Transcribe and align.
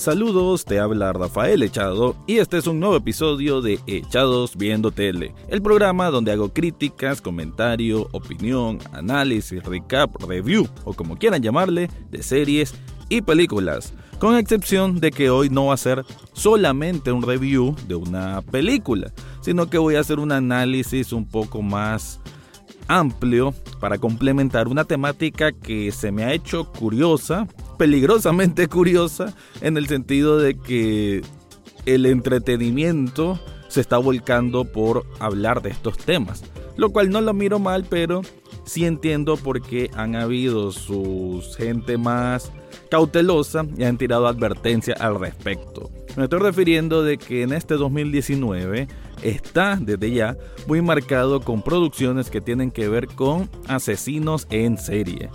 Saludos, 0.00 0.64
te 0.64 0.80
habla 0.80 1.12
Rafael 1.12 1.62
Echado 1.62 2.16
y 2.26 2.38
este 2.38 2.56
es 2.56 2.66
un 2.66 2.80
nuevo 2.80 2.96
episodio 2.96 3.60
de 3.60 3.80
Echados 3.86 4.56
Viendo 4.56 4.92
Tele, 4.92 5.34
el 5.48 5.60
programa 5.60 6.08
donde 6.08 6.32
hago 6.32 6.54
críticas, 6.54 7.20
comentario, 7.20 8.08
opinión, 8.12 8.78
análisis, 8.92 9.62
recap, 9.62 10.16
review 10.22 10.66
o 10.84 10.94
como 10.94 11.18
quieran 11.18 11.42
llamarle 11.42 11.90
de 12.10 12.22
series 12.22 12.74
y 13.10 13.20
películas, 13.20 13.92
con 14.18 14.36
excepción 14.36 15.00
de 15.00 15.10
que 15.10 15.28
hoy 15.28 15.50
no 15.50 15.66
va 15.66 15.74
a 15.74 15.76
ser 15.76 16.02
solamente 16.32 17.12
un 17.12 17.20
review 17.20 17.76
de 17.86 17.96
una 17.96 18.40
película, 18.40 19.12
sino 19.42 19.68
que 19.68 19.76
voy 19.76 19.96
a 19.96 20.00
hacer 20.00 20.18
un 20.18 20.32
análisis 20.32 21.12
un 21.12 21.28
poco 21.28 21.60
más 21.60 22.20
amplio 22.88 23.52
para 23.80 23.98
complementar 23.98 24.66
una 24.66 24.84
temática 24.84 25.52
que 25.52 25.92
se 25.92 26.10
me 26.10 26.24
ha 26.24 26.32
hecho 26.32 26.72
curiosa, 26.72 27.46
peligrosamente 27.80 28.68
curiosa, 28.68 29.34
en 29.62 29.78
el 29.78 29.88
sentido 29.88 30.36
de 30.36 30.54
que 30.58 31.22
el 31.86 32.04
entretenimiento 32.04 33.40
se 33.68 33.80
está 33.80 33.96
volcando 33.96 34.66
por 34.66 35.06
hablar 35.18 35.62
de 35.62 35.70
estos 35.70 35.96
temas, 35.96 36.44
lo 36.76 36.90
cual 36.90 37.08
no 37.08 37.22
lo 37.22 37.32
miro 37.32 37.58
mal, 37.58 37.86
pero 37.88 38.20
sí 38.66 38.84
entiendo 38.84 39.38
por 39.38 39.62
qué 39.62 39.90
han 39.94 40.14
habido 40.14 40.72
sus 40.72 41.56
gente 41.56 41.96
más 41.96 42.52
cautelosa 42.90 43.64
y 43.78 43.84
han 43.84 43.96
tirado 43.96 44.26
advertencia 44.26 44.94
al 45.00 45.18
respecto. 45.18 45.90
Me 46.18 46.24
estoy 46.24 46.40
refiriendo 46.40 47.02
de 47.02 47.16
que 47.16 47.44
en 47.44 47.54
este 47.54 47.76
2019 47.76 48.88
está 49.22 49.78
desde 49.80 50.10
ya 50.10 50.36
muy 50.66 50.82
marcado 50.82 51.40
con 51.40 51.62
producciones 51.62 52.28
que 52.28 52.42
tienen 52.42 52.72
que 52.72 52.90
ver 52.90 53.06
con 53.06 53.48
asesinos 53.68 54.46
en 54.50 54.76
serie. 54.76 55.30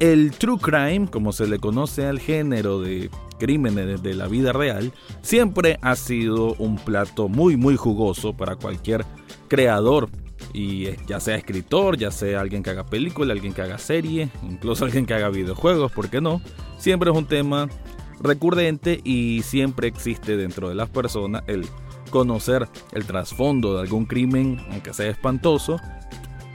El 0.00 0.32
true 0.32 0.58
crime, 0.58 1.08
como 1.10 1.32
se 1.32 1.46
le 1.46 1.58
conoce 1.58 2.06
al 2.06 2.18
género 2.18 2.80
de 2.80 3.10
crímenes 3.38 4.02
de 4.02 4.14
la 4.14 4.26
vida 4.26 4.52
real, 4.52 4.92
siempre 5.22 5.78
ha 5.82 5.96
sido 5.96 6.54
un 6.54 6.76
plato 6.76 7.28
muy 7.28 7.56
muy 7.56 7.76
jugoso 7.76 8.36
para 8.36 8.56
cualquier 8.56 9.04
creador 9.48 10.08
y 10.52 10.88
ya 11.06 11.20
sea 11.20 11.36
escritor, 11.36 11.96
ya 11.96 12.10
sea 12.10 12.40
alguien 12.40 12.62
que 12.62 12.70
haga 12.70 12.84
película, 12.84 13.32
alguien 13.32 13.52
que 13.52 13.62
haga 13.62 13.78
serie, 13.78 14.28
incluso 14.42 14.84
alguien 14.86 15.06
que 15.06 15.14
haga 15.14 15.28
videojuegos, 15.28 15.92
¿por 15.92 16.08
qué 16.08 16.20
no? 16.20 16.40
Siempre 16.78 17.10
es 17.10 17.16
un 17.16 17.26
tema 17.26 17.68
recurrente 18.20 19.00
y 19.04 19.42
siempre 19.42 19.88
existe 19.88 20.36
dentro 20.36 20.68
de 20.68 20.74
las 20.74 20.88
personas 20.88 21.42
el 21.46 21.66
conocer 22.10 22.68
el 22.92 23.04
trasfondo 23.04 23.74
de 23.74 23.80
algún 23.80 24.06
crimen, 24.06 24.60
aunque 24.70 24.92
sea 24.94 25.08
espantoso, 25.08 25.80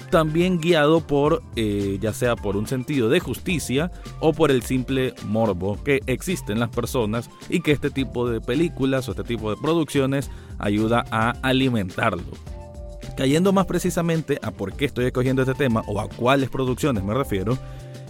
también 0.09 0.59
guiado 0.59 1.01
por, 1.01 1.41
eh, 1.55 1.97
ya 2.01 2.13
sea 2.13 2.35
por 2.35 2.57
un 2.57 2.67
sentido 2.67 3.09
de 3.09 3.19
justicia 3.19 3.91
o 4.19 4.33
por 4.33 4.51
el 4.51 4.63
simple 4.63 5.13
morbo 5.25 5.81
que 5.83 6.01
existe 6.07 6.51
en 6.51 6.59
las 6.59 6.69
personas 6.69 7.29
y 7.49 7.61
que 7.61 7.71
este 7.71 7.89
tipo 7.89 8.29
de 8.29 8.41
películas 8.41 9.07
o 9.07 9.11
este 9.11 9.23
tipo 9.23 9.49
de 9.49 9.57
producciones 9.61 10.29
ayuda 10.57 11.05
a 11.11 11.31
alimentarlo. 11.41 12.23
Cayendo 13.15 13.51
más 13.51 13.65
precisamente 13.65 14.39
a 14.41 14.51
por 14.51 14.73
qué 14.73 14.85
estoy 14.85 15.05
escogiendo 15.05 15.41
este 15.41 15.53
tema 15.53 15.83
o 15.87 15.99
a 15.99 16.07
cuáles 16.07 16.49
producciones 16.49 17.03
me 17.03 17.13
refiero, 17.13 17.57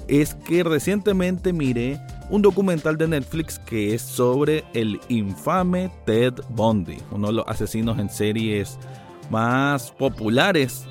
es 0.08 0.34
que 0.34 0.64
recientemente 0.64 1.54
miré 1.54 2.00
un 2.30 2.42
documental 2.42 2.98
de 2.98 3.08
Netflix 3.08 3.60
que 3.60 3.94
es 3.94 4.02
sobre 4.02 4.64
el 4.74 5.00
infame 5.10 5.92
Ted 6.06 6.34
Bundy, 6.50 6.98
uno 7.12 7.28
de 7.28 7.34
los 7.34 7.48
asesinos 7.48 8.00
en 8.00 8.10
series 8.10 8.78
más 9.30 9.92
populares, 9.92 10.86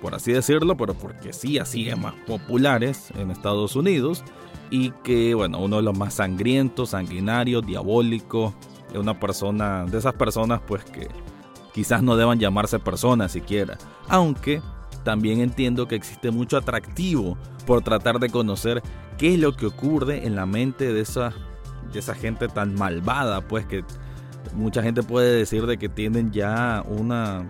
por 0.00 0.14
así 0.14 0.32
decirlo, 0.32 0.76
pero 0.76 0.94
porque 0.94 1.32
sí, 1.32 1.58
así 1.58 1.88
es 1.88 1.98
más 1.98 2.14
populares 2.26 3.10
en 3.16 3.30
Estados 3.30 3.76
Unidos 3.76 4.24
y 4.70 4.90
que, 5.02 5.34
bueno, 5.34 5.58
uno 5.58 5.76
de 5.76 5.82
los 5.82 5.96
más 5.96 6.14
sangrientos, 6.14 6.90
sanguinarios, 6.90 7.66
diabólicos, 7.66 8.54
es 8.92 8.98
una 8.98 9.18
persona, 9.18 9.84
de 9.84 9.98
esas 9.98 10.14
personas 10.14 10.60
pues 10.66 10.84
que 10.84 11.08
quizás 11.72 12.02
no 12.02 12.16
deban 12.16 12.38
llamarse 12.38 12.78
personas 12.78 13.32
siquiera, 13.32 13.78
aunque 14.08 14.62
también 15.04 15.40
entiendo 15.40 15.88
que 15.88 15.94
existe 15.94 16.30
mucho 16.30 16.56
atractivo 16.56 17.36
por 17.66 17.82
tratar 17.82 18.18
de 18.18 18.30
conocer 18.30 18.82
qué 19.16 19.34
es 19.34 19.40
lo 19.40 19.54
que 19.56 19.66
ocurre 19.66 20.26
en 20.26 20.36
la 20.36 20.46
mente 20.46 20.92
de 20.92 21.00
esa, 21.00 21.32
de 21.92 21.98
esa 21.98 22.14
gente 22.14 22.48
tan 22.48 22.74
malvada, 22.74 23.40
pues 23.40 23.66
que 23.66 23.84
mucha 24.54 24.82
gente 24.82 25.02
puede 25.02 25.36
decir 25.36 25.66
de 25.66 25.78
que 25.78 25.88
tienen 25.88 26.32
ya 26.32 26.82
una, 26.86 27.48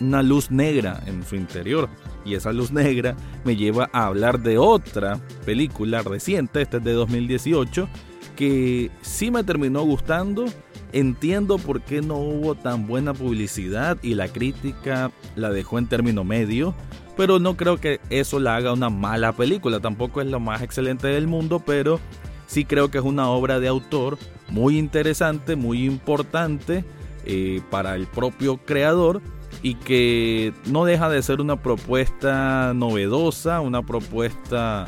una 0.00 0.22
luz 0.22 0.50
negra 0.50 1.02
en 1.06 1.24
su 1.24 1.36
interior. 1.36 1.88
Y 2.24 2.34
esa 2.34 2.52
luz 2.52 2.72
negra 2.72 3.16
me 3.44 3.56
lleva 3.56 3.88
a 3.92 4.06
hablar 4.06 4.40
de 4.40 4.58
otra 4.58 5.18
película 5.44 6.02
reciente, 6.02 6.62
esta 6.62 6.78
es 6.78 6.84
de 6.84 6.92
2018, 6.92 7.88
que 8.36 8.90
sí 9.02 9.30
me 9.30 9.44
terminó 9.44 9.82
gustando. 9.82 10.46
Entiendo 10.92 11.58
por 11.58 11.82
qué 11.82 12.00
no 12.00 12.16
hubo 12.16 12.54
tan 12.54 12.86
buena 12.86 13.12
publicidad 13.12 13.98
y 14.02 14.14
la 14.14 14.28
crítica 14.28 15.10
la 15.36 15.50
dejó 15.50 15.78
en 15.78 15.86
término 15.86 16.24
medio 16.24 16.74
pero 17.18 17.40
no 17.40 17.56
creo 17.56 17.78
que 17.78 18.00
eso 18.10 18.38
la 18.38 18.54
haga 18.54 18.72
una 18.72 18.90
mala 18.90 19.32
película. 19.32 19.80
Tampoco 19.80 20.20
es 20.20 20.28
lo 20.28 20.38
más 20.38 20.62
excelente 20.62 21.08
del 21.08 21.26
mundo, 21.26 21.58
pero 21.58 21.98
sí 22.46 22.64
creo 22.64 22.92
que 22.92 22.98
es 22.98 23.04
una 23.04 23.28
obra 23.28 23.58
de 23.58 23.66
autor 23.66 24.18
muy 24.48 24.78
interesante, 24.78 25.56
muy 25.56 25.84
importante 25.84 26.84
eh, 27.24 27.60
para 27.70 27.96
el 27.96 28.06
propio 28.06 28.58
creador 28.58 29.20
y 29.62 29.74
que 29.74 30.52
no 30.66 30.84
deja 30.84 31.08
de 31.08 31.22
ser 31.22 31.40
una 31.40 31.62
propuesta 31.62 32.72
novedosa, 32.74 33.60
una 33.60 33.82
propuesta, 33.82 34.86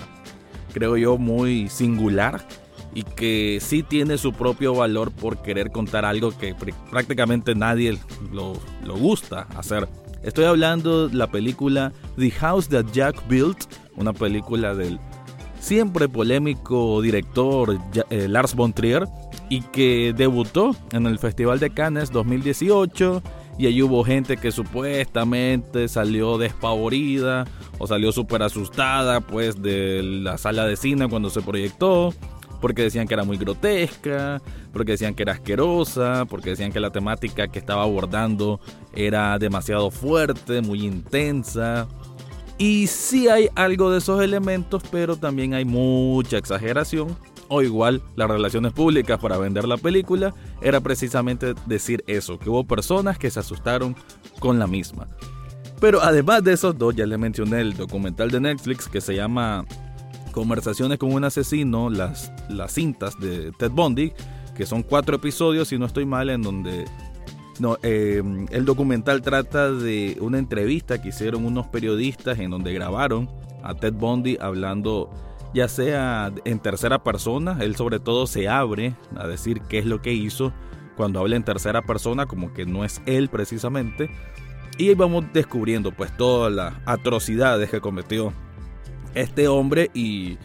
creo 0.73 0.97
yo, 0.97 1.19
muy 1.19 1.69
singular 1.69 2.47
y 2.95 3.03
que 3.03 3.59
sí 3.61 3.83
tiene 3.83 4.19
su 4.19 4.33
propio 4.33 4.75
valor 4.75 5.13
por 5.13 5.43
querer 5.43 5.71
contar 5.71 6.05
algo 6.05 6.37
que 6.37 6.55
prácticamente 6.91 7.55
nadie 7.55 7.99
lo, 8.33 8.55
lo 8.85 8.97
gusta 8.97 9.47
hacer. 9.57 9.89
Estoy 10.23 10.45
hablando 10.45 11.09
de 11.09 11.17
la 11.17 11.31
película 11.31 11.93
The 12.19 12.31
House 12.33 12.69
That 12.69 12.87
Jack 12.93 13.27
Built, 13.29 13.65
una 13.97 14.13
película 14.13 14.75
del 14.75 14.99
siempre 15.61 16.09
polémico 16.09 17.01
director 17.01 17.79
eh, 18.11 18.29
Lars 18.29 18.55
von 18.55 18.73
Trier 18.73 19.07
y 19.49 19.63
que 19.63 20.15
debutó 20.17 20.75
en 20.93 21.07
el 21.07 21.19
Festival 21.19 21.59
de 21.59 21.71
Cannes 21.71 22.11
2018 22.11 23.23
y 23.61 23.67
ahí 23.67 23.83
hubo 23.83 24.03
gente 24.05 24.39
que 24.39 24.53
supuestamente 24.53 25.87
salió 25.87 26.39
despavorida 26.39 27.45
o 27.79 27.87
salió 27.87 28.11
súper 28.11 28.43
asustada 28.43 29.21
pues 29.21 29.61
de 29.61 30.03
la 30.03 30.39
sala 30.39 30.65
de 30.65 30.77
cine 30.77 31.07
cuando 31.11 31.29
se 31.29 31.43
proyectó 31.43 32.15
porque 32.63 32.83
decían 32.83 33.07
que 33.07 33.13
era 33.13 33.25
muy 33.25 33.37
grotesca, 33.37 34.41
porque 34.73 34.93
decían 34.93 35.15
que 35.15 35.25
era 35.25 35.33
asquerosa, 35.33 36.25
porque 36.25 36.51
decían 36.51 36.73
que 36.73 36.81
la 36.81 36.91
temática 36.91 37.49
que 37.49 37.59
estaba 37.59 37.83
abordando 37.83 38.61
era 38.95 39.39
demasiado 39.39 39.91
fuerte, 39.91 40.63
muy 40.63 40.87
intensa. 40.87 41.87
Y 42.57 42.87
sí 42.87 43.29
hay 43.29 43.49
algo 43.55 43.91
de 43.91 43.99
esos 43.99 44.23
elementos, 44.23 44.83
pero 44.91 45.17
también 45.17 45.53
hay 45.53 45.67
mucha 45.67 46.39
exageración. 46.39 47.17
O 47.53 47.63
igual, 47.63 48.01
las 48.15 48.31
relaciones 48.31 48.73
públicas 48.73 49.19
para 49.19 49.37
vender 49.37 49.67
la 49.67 49.77
película 49.77 50.33
era 50.63 50.81
precisamente 50.81 51.55
decir 51.67 52.05
eso, 52.07 52.39
que 52.39 52.49
hubo 52.49 52.65
personas 52.65 53.19
que 53.19 53.29
se 53.29 53.41
asustaron 53.41 53.97
con 54.39 54.61
la 54.61 54.69
misma. 54.69 55.09
Pero 55.81 56.01
además 56.01 56.45
de 56.45 56.53
esos 56.53 56.79
dos, 56.79 56.95
ya 56.95 57.07
les 57.07 57.19
mencioné 57.19 57.61
el 57.61 57.77
documental 57.77 58.31
de 58.31 58.39
Netflix 58.39 58.87
que 58.87 59.01
se 59.01 59.17
llama 59.17 59.67
Conversaciones 60.31 60.99
con 60.99 61.13
un 61.13 61.25
asesino, 61.25 61.91
las, 61.91 62.33
las 62.49 62.73
cintas 62.73 63.19
de 63.19 63.51
Ted 63.59 63.73
Bundy, 63.73 64.13
que 64.57 64.65
son 64.65 64.85
cuatro 64.85 65.17
episodios, 65.17 65.67
si 65.67 65.77
no 65.77 65.87
estoy 65.87 66.07
mal, 66.07 66.31
en 66.31 66.43
donde 66.43 66.85
eh, 67.83 68.23
el 68.51 68.65
documental 68.65 69.23
trata 69.23 69.73
de 69.73 70.17
una 70.21 70.39
entrevista 70.39 71.03
que 71.03 71.09
hicieron 71.09 71.45
unos 71.45 71.67
periodistas 71.67 72.39
en 72.39 72.51
donde 72.51 72.73
grabaron 72.73 73.29
a 73.65 73.75
Ted 73.75 73.95
Bundy 73.95 74.39
hablando 74.41 75.11
ya 75.55 75.69
sea 75.69 76.33
en 76.45 76.59
tercera 76.61 77.03
persona, 77.03 77.59
él 77.61 77.77
sobre 77.77 77.99
todo 77.99 78.27
se 78.27 78.49
abre 78.49 78.95
a 79.17 79.27
decir 79.27 79.61
qué 79.69 79.79
es 79.79 79.87
lo 79.87 80.01
que 80.03 80.13
hizo. 80.13 80.53
Cuando 80.97 81.21
habla 81.21 81.37
en 81.37 81.45
tercera 81.45 81.83
persona, 81.83 82.27
como 82.27 82.53
que 82.53 82.67
no 82.67 82.85
es 82.85 83.01
él 83.07 83.29
precisamente, 83.29 84.11
y 84.77 84.89
ahí 84.89 84.95
vamos 84.95 85.25
descubriendo 85.33 85.93
pues 85.93 86.15
todas 86.17 86.53
las 86.53 86.75
atrocidades 86.87 87.71
que 87.71 87.81
cometió 87.81 88.33
este 89.15 89.49
hombre 89.49 89.91
y, 89.95 90.39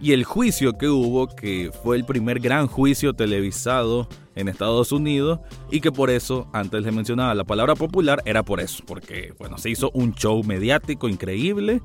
y 0.00 0.12
el 0.12 0.24
juicio 0.24 0.76
que 0.76 0.88
hubo, 0.88 1.28
que 1.28 1.70
fue 1.82 1.96
el 1.96 2.04
primer 2.04 2.40
gran 2.40 2.66
juicio 2.66 3.14
televisado 3.14 4.08
en 4.34 4.48
Estados 4.48 4.92
Unidos 4.92 5.40
y 5.70 5.80
que 5.80 5.90
por 5.90 6.10
eso, 6.10 6.48
antes 6.52 6.82
les 6.82 6.94
mencionaba 6.94 7.34
la 7.34 7.44
palabra 7.44 7.74
popular, 7.74 8.22
era 8.24 8.42
por 8.42 8.60
eso, 8.60 8.84
porque 8.86 9.34
bueno, 9.38 9.58
se 9.58 9.70
hizo 9.70 9.90
un 9.94 10.14
show 10.14 10.42
mediático 10.44 11.08
increíble 11.08 11.82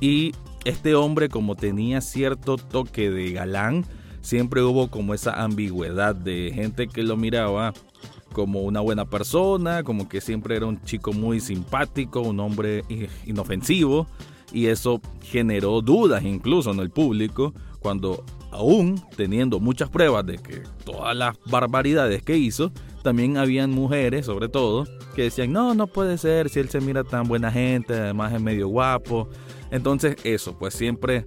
y 0.00 0.32
este 0.64 0.94
hombre 0.94 1.28
como 1.28 1.56
tenía 1.56 2.00
cierto 2.00 2.56
toque 2.56 3.10
de 3.10 3.32
galán, 3.32 3.84
siempre 4.20 4.62
hubo 4.62 4.88
como 4.88 5.14
esa 5.14 5.42
ambigüedad 5.42 6.14
de 6.14 6.50
gente 6.54 6.88
que 6.88 7.02
lo 7.02 7.16
miraba 7.16 7.72
como 8.32 8.62
una 8.62 8.80
buena 8.80 9.04
persona, 9.04 9.84
como 9.84 10.08
que 10.08 10.20
siempre 10.20 10.56
era 10.56 10.66
un 10.66 10.82
chico 10.82 11.12
muy 11.12 11.40
simpático, 11.40 12.20
un 12.20 12.40
hombre 12.40 12.84
inofensivo, 13.26 14.06
y 14.52 14.66
eso 14.66 15.00
generó 15.22 15.80
dudas 15.82 16.24
incluso 16.24 16.72
en 16.72 16.80
el 16.80 16.90
público 16.90 17.54
cuando 17.80 18.24
aún 18.50 19.00
teniendo 19.16 19.60
muchas 19.60 19.90
pruebas 19.90 20.24
de 20.26 20.38
que 20.38 20.62
todas 20.84 21.16
las 21.16 21.36
barbaridades 21.46 22.22
que 22.22 22.36
hizo, 22.36 22.72
también 23.04 23.36
habían 23.36 23.70
mujeres, 23.70 24.26
sobre 24.26 24.48
todo, 24.48 24.88
que 25.14 25.24
decían, 25.24 25.52
no, 25.52 25.74
no 25.74 25.86
puede 25.86 26.16
ser, 26.18 26.48
si 26.48 26.58
él 26.58 26.70
se 26.70 26.80
mira 26.80 27.04
tan 27.04 27.28
buena 27.28 27.52
gente, 27.52 27.92
además 27.94 28.32
es 28.32 28.40
medio 28.40 28.66
guapo. 28.66 29.28
Entonces 29.70 30.16
eso, 30.24 30.58
pues 30.58 30.74
siempre 30.74 31.26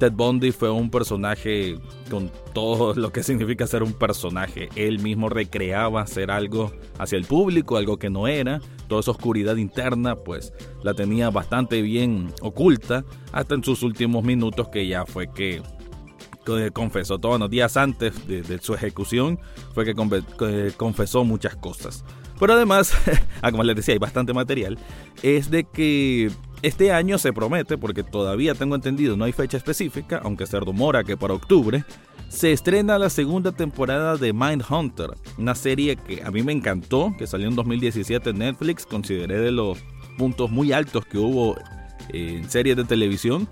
Ted 0.00 0.12
Bundy 0.12 0.52
fue 0.52 0.70
un 0.70 0.90
personaje 0.90 1.78
con 2.10 2.30
todo 2.54 2.94
lo 2.96 3.12
que 3.12 3.22
significa 3.22 3.66
ser 3.66 3.82
un 3.82 3.92
personaje. 3.92 4.70
Él 4.74 5.00
mismo 5.00 5.28
recreaba 5.28 6.06
ser 6.06 6.30
algo 6.30 6.72
hacia 6.98 7.18
el 7.18 7.26
público, 7.26 7.76
algo 7.76 7.98
que 7.98 8.08
no 8.08 8.26
era. 8.26 8.60
Toda 8.88 9.02
esa 9.02 9.10
oscuridad 9.10 9.56
interna, 9.56 10.16
pues 10.16 10.54
la 10.82 10.94
tenía 10.94 11.28
bastante 11.28 11.82
bien 11.82 12.32
oculta 12.40 13.04
hasta 13.32 13.54
en 13.54 13.62
sus 13.62 13.82
últimos 13.82 14.24
minutos 14.24 14.68
que 14.70 14.86
ya 14.86 15.04
fue 15.04 15.30
que 15.30 15.62
confesó 16.72 17.18
todos 17.18 17.38
los 17.38 17.50
días 17.50 17.76
antes 17.76 18.26
de, 18.26 18.58
su 18.60 18.74
ejecución 18.74 19.38
fue 19.74 19.84
que 19.84 19.94
confesó 20.76 21.24
muchas 21.24 21.56
cosas. 21.56 22.04
Pero 22.38 22.54
además, 22.54 22.92
ah, 23.42 23.50
como 23.50 23.62
les 23.62 23.76
decía, 23.76 23.92
hay 23.92 23.98
bastante 23.98 24.32
material, 24.32 24.78
es 25.22 25.50
de 25.50 25.64
que 25.64 26.30
este 26.62 26.92
año 26.92 27.18
se 27.18 27.32
promete, 27.32 27.78
porque 27.78 28.02
todavía 28.02 28.54
tengo 28.54 28.74
entendido, 28.74 29.16
no 29.16 29.24
hay 29.24 29.32
fecha 29.32 29.56
específica, 29.56 30.20
aunque 30.24 30.46
se 30.46 30.58
rumora 30.58 31.04
que 31.04 31.16
para 31.16 31.34
octubre, 31.34 31.84
se 32.28 32.52
estrena 32.52 32.98
la 32.98 33.10
segunda 33.10 33.52
temporada 33.52 34.16
de 34.16 34.32
Mindhunter, 34.32 35.10
una 35.38 35.54
serie 35.54 35.96
que 35.96 36.22
a 36.22 36.30
mí 36.30 36.42
me 36.42 36.52
encantó, 36.52 37.14
que 37.18 37.26
salió 37.26 37.46
en 37.46 37.56
2017 37.56 38.30
en 38.30 38.38
Netflix, 38.38 38.86
consideré 38.86 39.38
de 39.38 39.52
los 39.52 39.78
puntos 40.16 40.50
muy 40.50 40.72
altos 40.72 41.04
que 41.04 41.18
hubo 41.18 41.56
en 42.08 42.48
series 42.48 42.76
de 42.76 42.84
televisión. 42.84 43.48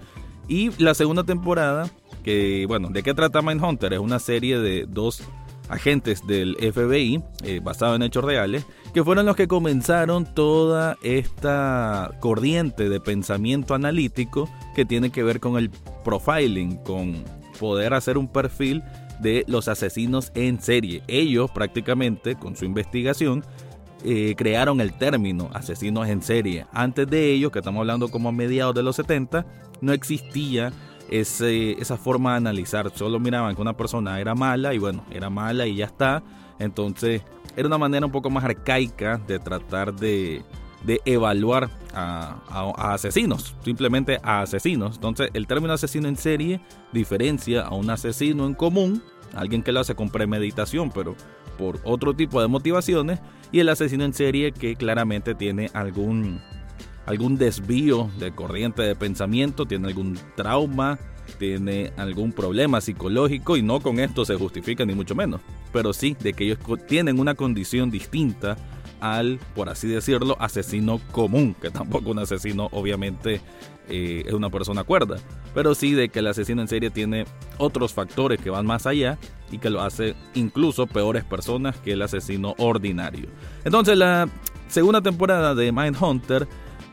Y 0.48 0.70
la 0.82 0.94
segunda 0.94 1.22
temporada, 1.22 1.90
que 2.20 2.64
bueno, 2.66 2.88
¿de 2.90 3.02
qué 3.02 3.14
trata 3.14 3.42
Mindhunter? 3.42 3.92
Es 3.92 3.98
una 3.98 4.18
serie 4.18 4.58
de 4.58 4.86
dos 4.88 5.22
agentes 5.68 6.26
del 6.26 6.56
FBI, 6.56 7.22
eh, 7.44 7.60
basado 7.62 7.94
en 7.94 8.02
hechos 8.02 8.24
reales, 8.24 8.66
que 8.92 9.04
fueron 9.04 9.24
los 9.24 9.36
que 9.36 9.48
comenzaron 9.48 10.26
toda 10.34 10.98
esta 11.02 12.10
corriente 12.20 12.88
de 12.88 13.00
pensamiento 13.00 13.74
analítico 13.74 14.48
que 14.74 14.84
tiene 14.84 15.10
que 15.10 15.22
ver 15.22 15.38
con 15.38 15.56
el 15.56 15.70
profiling, 16.04 16.76
con 16.78 17.24
poder 17.58 17.94
hacer 17.94 18.18
un 18.18 18.26
perfil 18.26 18.82
de 19.20 19.44
los 19.46 19.68
asesinos 19.68 20.32
en 20.34 20.60
serie. 20.60 21.02
Ellos 21.06 21.50
prácticamente 21.50 22.34
con 22.34 22.56
su 22.56 22.64
investigación 22.64 23.44
eh, 24.02 24.34
crearon 24.36 24.80
el 24.80 24.94
término 24.94 25.50
asesinos 25.52 26.08
en 26.08 26.22
serie. 26.22 26.66
Antes 26.72 27.06
de 27.08 27.32
ellos, 27.32 27.52
que 27.52 27.58
estamos 27.58 27.80
hablando 27.80 28.08
como 28.08 28.30
a 28.30 28.32
mediados 28.32 28.74
de 28.74 28.82
los 28.82 28.96
70, 28.96 29.44
no 29.82 29.92
existía 29.92 30.72
esa 31.10 31.96
forma 31.96 32.32
de 32.32 32.36
analizar. 32.38 32.90
Solo 32.94 33.18
miraban 33.18 33.54
que 33.54 33.62
una 33.62 33.76
persona 33.76 34.20
era 34.20 34.34
mala 34.34 34.74
y 34.74 34.78
bueno, 34.78 35.04
era 35.10 35.30
mala 35.30 35.66
y 35.66 35.76
ya 35.76 35.86
está. 35.86 36.22
Entonces 36.58 37.22
era 37.56 37.66
una 37.66 37.78
manera 37.78 38.06
un 38.06 38.12
poco 38.12 38.30
más 38.30 38.44
arcaica 38.44 39.20
de 39.26 39.38
tratar 39.38 39.94
de, 39.94 40.44
evaluar 41.04 41.68
a, 41.92 42.36
asesinos, 42.92 43.54
simplemente 43.64 44.18
a 44.22 44.42
asesinos. 44.42 44.96
Entonces 44.96 45.30
el 45.34 45.46
término 45.46 45.72
asesino 45.72 46.08
en 46.08 46.16
serie 46.16 46.60
diferencia 46.92 47.62
a 47.62 47.74
un 47.74 47.90
asesino 47.90 48.46
en 48.46 48.54
común, 48.54 49.02
alguien 49.34 49.62
que 49.62 49.72
lo 49.72 49.80
hace 49.80 49.94
con 49.94 50.10
premeditación, 50.10 50.90
pero 50.90 51.16
por 51.58 51.78
otro 51.84 52.14
tipo 52.14 52.40
de 52.40 52.48
motivaciones, 52.48 53.20
y 53.52 53.60
el 53.60 53.68
asesino 53.68 54.04
en 54.04 54.14
serie 54.14 54.52
que 54.52 54.76
claramente 54.76 55.34
tiene 55.34 55.70
algún 55.74 56.40
algún 57.10 57.36
desvío 57.36 58.08
de 58.18 58.32
corriente 58.32 58.82
de 58.82 58.94
pensamiento, 58.94 59.66
tiene 59.66 59.88
algún 59.88 60.18
trauma, 60.36 60.98
tiene 61.38 61.92
algún 61.96 62.32
problema 62.32 62.80
psicológico 62.80 63.56
y 63.56 63.62
no 63.62 63.80
con 63.80 63.98
esto 63.98 64.24
se 64.24 64.36
justifica 64.36 64.84
ni 64.84 64.94
mucho 64.94 65.14
menos, 65.14 65.40
pero 65.72 65.92
sí 65.92 66.16
de 66.20 66.32
que 66.32 66.44
ellos 66.44 66.58
tienen 66.86 67.18
una 67.18 67.34
condición 67.34 67.90
distinta 67.90 68.56
al, 69.00 69.40
por 69.54 69.68
así 69.68 69.88
decirlo, 69.88 70.36
asesino 70.38 71.00
común, 71.10 71.56
que 71.60 71.70
tampoco 71.70 72.10
un 72.10 72.20
asesino 72.20 72.68
obviamente 72.72 73.40
eh, 73.88 74.22
es 74.26 74.32
una 74.32 74.50
persona 74.50 74.84
cuerda, 74.84 75.16
pero 75.52 75.74
sí 75.74 75.94
de 75.94 76.10
que 76.10 76.20
el 76.20 76.28
asesino 76.28 76.62
en 76.62 76.68
serie 76.68 76.90
tiene 76.90 77.24
otros 77.58 77.92
factores 77.92 78.40
que 78.40 78.50
van 78.50 78.66
más 78.66 78.86
allá 78.86 79.18
y 79.50 79.58
que 79.58 79.70
lo 79.70 79.82
hace 79.82 80.14
incluso 80.34 80.86
peores 80.86 81.24
personas 81.24 81.76
que 81.78 81.92
el 81.92 82.02
asesino 82.02 82.54
ordinario. 82.58 83.28
Entonces 83.64 83.98
la 83.98 84.28
segunda 84.68 85.00
temporada 85.00 85.54
de 85.54 85.72
Mindhunter 85.72 86.46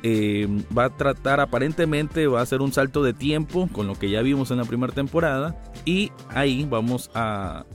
eh, 0.03 0.47
va 0.77 0.85
a 0.85 0.89
tratar 0.89 1.39
aparentemente, 1.39 2.27
va 2.27 2.39
a 2.39 2.43
hacer 2.43 2.61
un 2.61 2.71
salto 2.71 3.03
de 3.03 3.13
tiempo 3.13 3.67
con 3.71 3.87
lo 3.87 3.95
que 3.95 4.09
ya 4.09 4.21
vimos 4.21 4.51
en 4.51 4.57
la 4.57 4.65
primera 4.65 4.93
temporada 4.93 5.55
y 5.85 6.11
ahí 6.29 6.67
vamos 6.69 7.09
a 7.15 7.65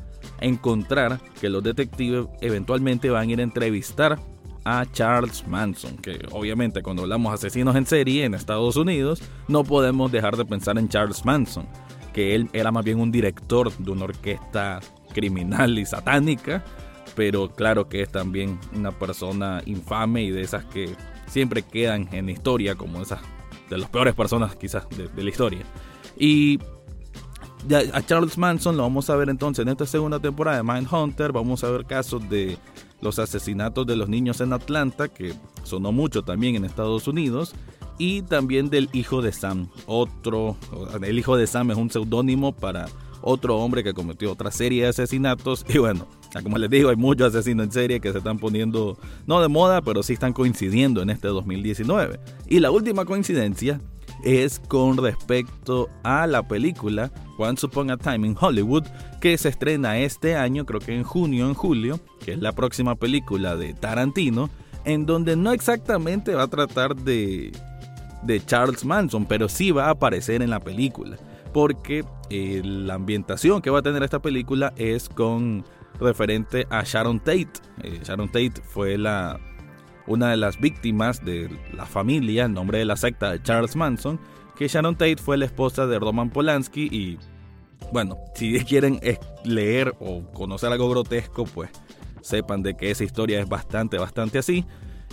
encontrar 0.40 1.20
que 1.40 1.48
los 1.48 1.62
detectives 1.62 2.26
eventualmente 2.40 3.10
van 3.10 3.28
a 3.28 3.32
ir 3.32 3.40
a 3.40 3.42
entrevistar 3.42 4.18
a 4.64 4.86
Charles 4.92 5.46
Manson, 5.48 5.96
que 5.96 6.20
obviamente 6.30 6.82
cuando 6.82 7.02
hablamos 7.02 7.34
asesinos 7.34 7.74
en 7.74 7.86
serie 7.86 8.24
en 8.24 8.34
Estados 8.34 8.76
Unidos 8.76 9.20
no 9.48 9.64
podemos 9.64 10.12
dejar 10.12 10.36
de 10.36 10.44
pensar 10.44 10.78
en 10.78 10.88
Charles 10.88 11.24
Manson, 11.24 11.66
que 12.12 12.34
él 12.34 12.48
era 12.52 12.70
más 12.70 12.84
bien 12.84 13.00
un 13.00 13.10
director 13.10 13.76
de 13.76 13.90
una 13.90 14.04
orquesta 14.04 14.80
criminal 15.12 15.78
y 15.78 15.86
satánica, 15.86 16.64
pero 17.16 17.50
claro 17.50 17.88
que 17.88 18.02
es 18.02 18.10
también 18.10 18.58
una 18.74 18.92
persona 18.92 19.62
infame 19.66 20.22
y 20.22 20.30
de 20.30 20.42
esas 20.42 20.64
que 20.66 20.94
siempre 21.32 21.62
quedan 21.62 22.08
en 22.12 22.28
historia 22.28 22.74
como 22.74 23.00
esas 23.00 23.20
de 23.70 23.78
las 23.78 23.88
peores 23.88 24.14
personas 24.14 24.54
quizás 24.54 24.86
de, 24.90 25.22
la 25.22 25.30
historia. 25.30 25.62
Y 26.18 26.58
a 27.94 28.02
Charles 28.04 28.36
Manson 28.36 28.76
lo 28.76 28.82
vamos 28.82 29.08
a 29.08 29.16
ver 29.16 29.30
entonces 29.30 29.62
en 29.62 29.70
esta 29.70 29.86
segunda 29.86 30.20
temporada 30.20 30.58
de 30.58 30.62
Mindhunter. 30.62 31.32
Vamos 31.32 31.64
a 31.64 31.70
ver 31.70 31.86
casos 31.86 32.28
de 32.28 32.58
los 33.00 33.18
asesinatos 33.18 33.86
de 33.86 33.96
los 33.96 34.10
niños 34.10 34.42
en 34.42 34.52
Atlanta, 34.52 35.08
que 35.08 35.34
sonó 35.62 35.90
mucho 35.90 36.22
también 36.22 36.54
en 36.56 36.66
Estados 36.66 37.08
Unidos. 37.08 37.54
Y 37.98 38.22
también 38.22 38.68
del 38.68 38.90
hijo 38.92 39.22
de 39.22 39.32
Sam. 39.32 39.68
Otro, 39.86 40.56
el 41.02 41.18
hijo 41.18 41.36
de 41.36 41.46
Sam 41.46 41.70
es 41.70 41.78
un 41.78 41.90
seudónimo 41.90 42.52
para 42.52 42.88
otro 43.22 43.56
hombre 43.56 43.82
que 43.82 43.94
cometió 43.94 44.32
otra 44.32 44.50
serie 44.50 44.82
de 44.82 44.88
asesinatos. 44.90 45.64
Y 45.68 45.78
bueno, 45.78 46.06
como 46.40 46.56
les 46.56 46.70
digo, 46.70 46.88
hay 46.88 46.96
muchos 46.96 47.28
asesinos 47.28 47.66
en 47.66 47.72
serie 47.72 48.00
que 48.00 48.12
se 48.12 48.18
están 48.18 48.38
poniendo, 48.38 48.96
no 49.26 49.42
de 49.42 49.48
moda, 49.48 49.82
pero 49.82 50.02
sí 50.02 50.14
están 50.14 50.32
coincidiendo 50.32 51.02
en 51.02 51.10
este 51.10 51.28
2019. 51.28 52.18
Y 52.48 52.60
la 52.60 52.70
última 52.70 53.04
coincidencia 53.04 53.80
es 54.24 54.60
con 54.60 54.96
respecto 54.96 55.88
a 56.04 56.26
la 56.26 56.46
película 56.46 57.12
Once 57.38 57.66
Upon 57.66 57.90
a 57.90 57.96
Time 57.96 58.26
in 58.26 58.36
Hollywood, 58.40 58.84
que 59.20 59.36
se 59.36 59.50
estrena 59.50 59.98
este 59.98 60.36
año, 60.36 60.64
creo 60.64 60.80
que 60.80 60.94
en 60.94 61.02
junio, 61.02 61.46
en 61.46 61.54
julio, 61.54 62.00
que 62.24 62.32
es 62.32 62.40
la 62.40 62.52
próxima 62.52 62.94
película 62.94 63.56
de 63.56 63.74
Tarantino, 63.74 64.48
en 64.84 65.06
donde 65.06 65.36
no 65.36 65.52
exactamente 65.52 66.34
va 66.34 66.44
a 66.44 66.48
tratar 66.48 66.96
de, 66.96 67.52
de 68.22 68.44
Charles 68.44 68.84
Manson, 68.84 69.26
pero 69.26 69.48
sí 69.48 69.70
va 69.70 69.86
a 69.86 69.90
aparecer 69.90 70.42
en 70.42 70.50
la 70.50 70.60
película 70.60 71.18
porque 71.52 72.04
eh, 72.30 72.62
la 72.64 72.94
ambientación 72.94 73.60
que 73.60 73.70
va 73.70 73.80
a 73.80 73.82
tener 73.82 74.02
esta 74.02 74.20
película 74.20 74.72
es 74.76 75.08
con 75.08 75.64
referente 76.02 76.66
a 76.70 76.82
Sharon 76.82 77.20
Tate. 77.20 77.48
Eh, 77.82 78.00
Sharon 78.04 78.28
Tate 78.28 78.54
fue 78.64 78.98
la, 78.98 79.40
una 80.06 80.30
de 80.30 80.36
las 80.36 80.60
víctimas 80.60 81.24
de 81.24 81.48
la 81.72 81.86
familia, 81.86 82.44
en 82.44 82.54
nombre 82.54 82.78
de 82.78 82.84
la 82.84 82.96
secta 82.96 83.32
de 83.32 83.42
Charles 83.42 83.76
Manson, 83.76 84.20
que 84.56 84.68
Sharon 84.68 84.96
Tate 84.96 85.16
fue 85.16 85.36
la 85.36 85.46
esposa 85.46 85.86
de 85.86 85.98
Roman 85.98 86.30
Polanski 86.30 86.88
y 86.90 87.18
bueno, 87.92 88.16
si 88.34 88.58
quieren 88.64 89.00
leer 89.44 89.94
o 90.00 90.22
conocer 90.32 90.72
algo 90.72 90.88
grotesco, 90.88 91.44
pues 91.44 91.70
sepan 92.20 92.62
de 92.62 92.74
que 92.74 92.90
esa 92.90 93.04
historia 93.04 93.40
es 93.40 93.48
bastante, 93.48 93.98
bastante 93.98 94.38
así. 94.38 94.64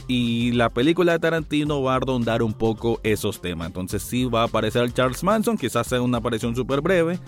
Y 0.07 0.53
la 0.53 0.69
película 0.69 1.11
de 1.11 1.19
Tarantino 1.19 1.81
va 1.83 1.95
a 1.95 1.99
rondar 1.99 2.41
un 2.41 2.53
poco 2.53 2.99
esos 3.03 3.41
temas. 3.41 3.67
Entonces 3.67 4.01
sí 4.01 4.25
va 4.25 4.41
a 4.41 4.45
aparecer 4.45 4.91
Charles 4.93 5.23
Manson, 5.23 5.57
quizás 5.57 5.87
sea 5.87 6.01
una 6.01 6.19
aparición 6.19 6.55
súper 6.55 6.81
breve, 6.81 7.19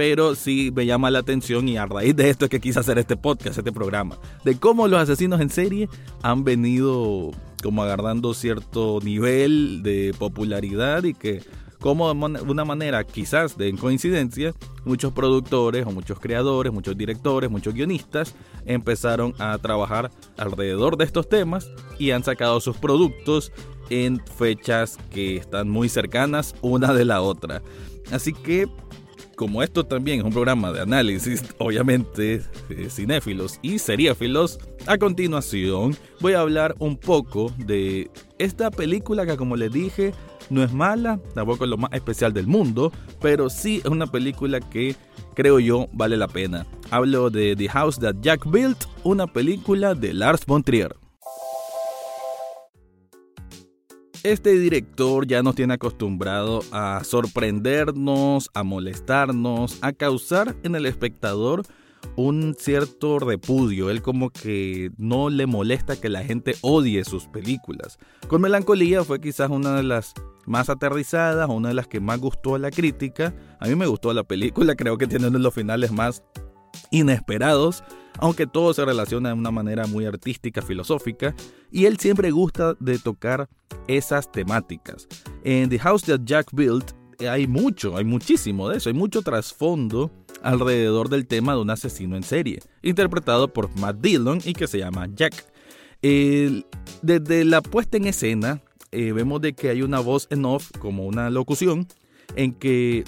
pero 0.00 0.34
sí 0.34 0.72
me 0.74 0.86
llama 0.86 1.10
la 1.10 1.18
atención 1.18 1.68
y 1.68 1.76
a 1.76 1.84
raíz 1.84 2.16
de 2.16 2.30
esto 2.30 2.46
es 2.46 2.50
que 2.50 2.58
quise 2.58 2.80
hacer 2.80 2.96
este 2.96 3.18
podcast, 3.18 3.58
este 3.58 3.70
programa, 3.70 4.16
de 4.44 4.58
cómo 4.58 4.88
los 4.88 4.98
asesinos 4.98 5.42
en 5.42 5.50
serie 5.50 5.90
han 6.22 6.42
venido 6.42 7.32
como 7.62 7.82
agarrando 7.82 8.32
cierto 8.32 9.00
nivel 9.02 9.82
de 9.82 10.14
popularidad 10.18 11.04
y 11.04 11.12
que 11.12 11.42
como 11.80 12.08
de 12.14 12.40
una 12.50 12.64
manera 12.64 13.04
quizás 13.04 13.58
de 13.58 13.74
coincidencia, 13.74 14.54
muchos 14.86 15.12
productores 15.12 15.86
o 15.86 15.90
muchos 15.90 16.18
creadores, 16.18 16.72
muchos 16.72 16.96
directores, 16.96 17.50
muchos 17.50 17.74
guionistas 17.74 18.34
empezaron 18.64 19.34
a 19.38 19.58
trabajar 19.58 20.10
alrededor 20.38 20.96
de 20.96 21.04
estos 21.04 21.28
temas 21.28 21.70
y 21.98 22.12
han 22.12 22.24
sacado 22.24 22.58
sus 22.60 22.78
productos 22.78 23.52
en 23.90 24.18
fechas 24.18 24.96
que 25.10 25.36
están 25.36 25.68
muy 25.68 25.90
cercanas 25.90 26.54
una 26.62 26.94
de 26.94 27.04
la 27.04 27.20
otra. 27.20 27.60
Así 28.10 28.32
que 28.32 28.66
como 29.40 29.62
esto 29.62 29.86
también 29.86 30.18
es 30.18 30.24
un 30.26 30.32
programa 30.32 30.70
de 30.70 30.82
análisis, 30.82 31.42
obviamente, 31.56 32.42
cinéfilos 32.90 33.58
y 33.62 33.78
seriéfilos, 33.78 34.58
a 34.86 34.98
continuación 34.98 35.96
voy 36.20 36.34
a 36.34 36.40
hablar 36.40 36.74
un 36.78 36.98
poco 36.98 37.50
de 37.56 38.10
esta 38.38 38.70
película 38.70 39.24
que 39.24 39.38
como 39.38 39.56
les 39.56 39.72
dije 39.72 40.12
no 40.50 40.62
es 40.62 40.74
mala, 40.74 41.18
tampoco 41.34 41.64
es 41.64 41.70
lo 41.70 41.78
más 41.78 41.90
especial 41.94 42.34
del 42.34 42.48
mundo, 42.48 42.92
pero 43.22 43.48
sí 43.48 43.80
es 43.82 43.86
una 43.86 44.08
película 44.08 44.60
que 44.60 44.94
creo 45.34 45.58
yo 45.58 45.88
vale 45.94 46.18
la 46.18 46.28
pena. 46.28 46.66
Hablo 46.90 47.30
de 47.30 47.56
The 47.56 47.70
House 47.70 47.98
That 47.98 48.16
Jack 48.20 48.44
Built, 48.44 48.84
una 49.04 49.26
película 49.26 49.94
de 49.94 50.12
Lars 50.12 50.44
von 50.44 50.62
Trier. 50.62 50.99
Este 54.22 54.50
director 54.50 55.26
ya 55.26 55.42
nos 55.42 55.54
tiene 55.54 55.74
acostumbrado 55.74 56.60
a 56.72 57.02
sorprendernos, 57.04 58.50
a 58.52 58.62
molestarnos, 58.62 59.78
a 59.80 59.94
causar 59.94 60.56
en 60.62 60.74
el 60.74 60.84
espectador 60.84 61.62
un 62.16 62.54
cierto 62.58 63.18
repudio. 63.18 63.88
Él 63.88 64.02
como 64.02 64.28
que 64.28 64.90
no 64.98 65.30
le 65.30 65.46
molesta 65.46 65.98
que 65.98 66.10
la 66.10 66.22
gente 66.22 66.54
odie 66.60 67.02
sus 67.04 67.28
películas. 67.28 67.98
Con 68.28 68.42
Melancolía 68.42 69.04
fue 69.04 69.22
quizás 69.22 69.48
una 69.48 69.74
de 69.74 69.84
las 69.84 70.12
más 70.44 70.68
aterrizadas, 70.68 71.48
una 71.48 71.68
de 71.68 71.74
las 71.74 71.88
que 71.88 72.00
más 72.00 72.20
gustó 72.20 72.56
a 72.56 72.58
la 72.58 72.70
crítica. 72.70 73.34
A 73.58 73.68
mí 73.68 73.74
me 73.74 73.86
gustó 73.86 74.12
la 74.12 74.24
película, 74.24 74.74
creo 74.76 74.98
que 74.98 75.06
tiene 75.06 75.28
uno 75.28 75.38
de 75.38 75.44
los 75.44 75.54
finales 75.54 75.92
más 75.92 76.22
inesperados, 76.90 77.82
aunque 78.18 78.46
todo 78.46 78.74
se 78.74 78.84
relaciona 78.84 79.30
de 79.30 79.34
una 79.34 79.50
manera 79.50 79.86
muy 79.86 80.06
artística, 80.06 80.62
filosófica, 80.62 81.34
y 81.70 81.86
él 81.86 81.98
siempre 81.98 82.30
gusta 82.30 82.74
de 82.80 82.98
tocar 82.98 83.48
esas 83.86 84.30
temáticas. 84.30 85.08
En 85.44 85.68
The 85.68 85.78
House 85.78 86.02
That 86.02 86.20
Jack 86.24 86.48
Built 86.52 86.92
hay 87.28 87.46
mucho, 87.46 87.96
hay 87.96 88.04
muchísimo 88.04 88.68
de 88.68 88.78
eso, 88.78 88.88
hay 88.88 88.94
mucho 88.94 89.22
trasfondo 89.22 90.10
alrededor 90.42 91.08
del 91.08 91.26
tema 91.26 91.54
de 91.54 91.60
un 91.60 91.70
asesino 91.70 92.16
en 92.16 92.22
serie, 92.22 92.60
interpretado 92.82 93.52
por 93.52 93.74
Matt 93.78 93.98
Dillon 94.00 94.40
y 94.44 94.54
que 94.54 94.66
se 94.66 94.78
llama 94.78 95.08
Jack. 95.14 95.46
desde 96.02 97.44
la 97.44 97.60
puesta 97.60 97.96
en 97.96 98.06
escena, 98.06 98.62
eh, 98.92 99.12
vemos 99.12 99.40
de 99.40 99.52
que 99.52 99.68
hay 99.68 99.82
una 99.82 100.00
voz 100.00 100.26
en 100.30 100.44
off, 100.44 100.70
como 100.78 101.06
una 101.06 101.30
locución, 101.30 101.86
en 102.36 102.52
que 102.52 103.04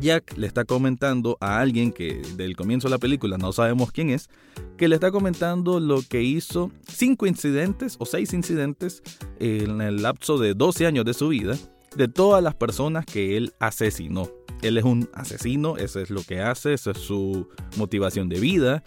Jack 0.00 0.36
le 0.36 0.46
está 0.46 0.64
comentando 0.64 1.36
a 1.40 1.60
alguien 1.60 1.92
que 1.92 2.22
del 2.36 2.56
comienzo 2.56 2.88
de 2.88 2.92
la 2.92 2.98
película 2.98 3.38
no 3.38 3.52
sabemos 3.52 3.92
quién 3.92 4.10
es, 4.10 4.28
que 4.76 4.88
le 4.88 4.94
está 4.94 5.10
comentando 5.10 5.80
lo 5.80 6.02
que 6.02 6.22
hizo 6.22 6.70
cinco 6.86 7.26
incidentes 7.26 7.96
o 7.98 8.06
seis 8.06 8.32
incidentes 8.32 9.02
en 9.38 9.80
el 9.80 10.02
lapso 10.02 10.38
de 10.38 10.54
12 10.54 10.86
años 10.86 11.04
de 11.04 11.14
su 11.14 11.28
vida 11.28 11.56
de 11.96 12.08
todas 12.08 12.42
las 12.42 12.54
personas 12.54 13.06
que 13.06 13.36
él 13.36 13.52
asesinó. 13.58 14.28
Él 14.62 14.76
es 14.76 14.84
un 14.84 15.08
asesino, 15.14 15.76
eso 15.76 16.00
es 16.00 16.10
lo 16.10 16.22
que 16.22 16.40
hace, 16.40 16.74
esa 16.74 16.90
es 16.90 16.98
su 16.98 17.48
motivación 17.76 18.28
de 18.28 18.40
vida 18.40 18.82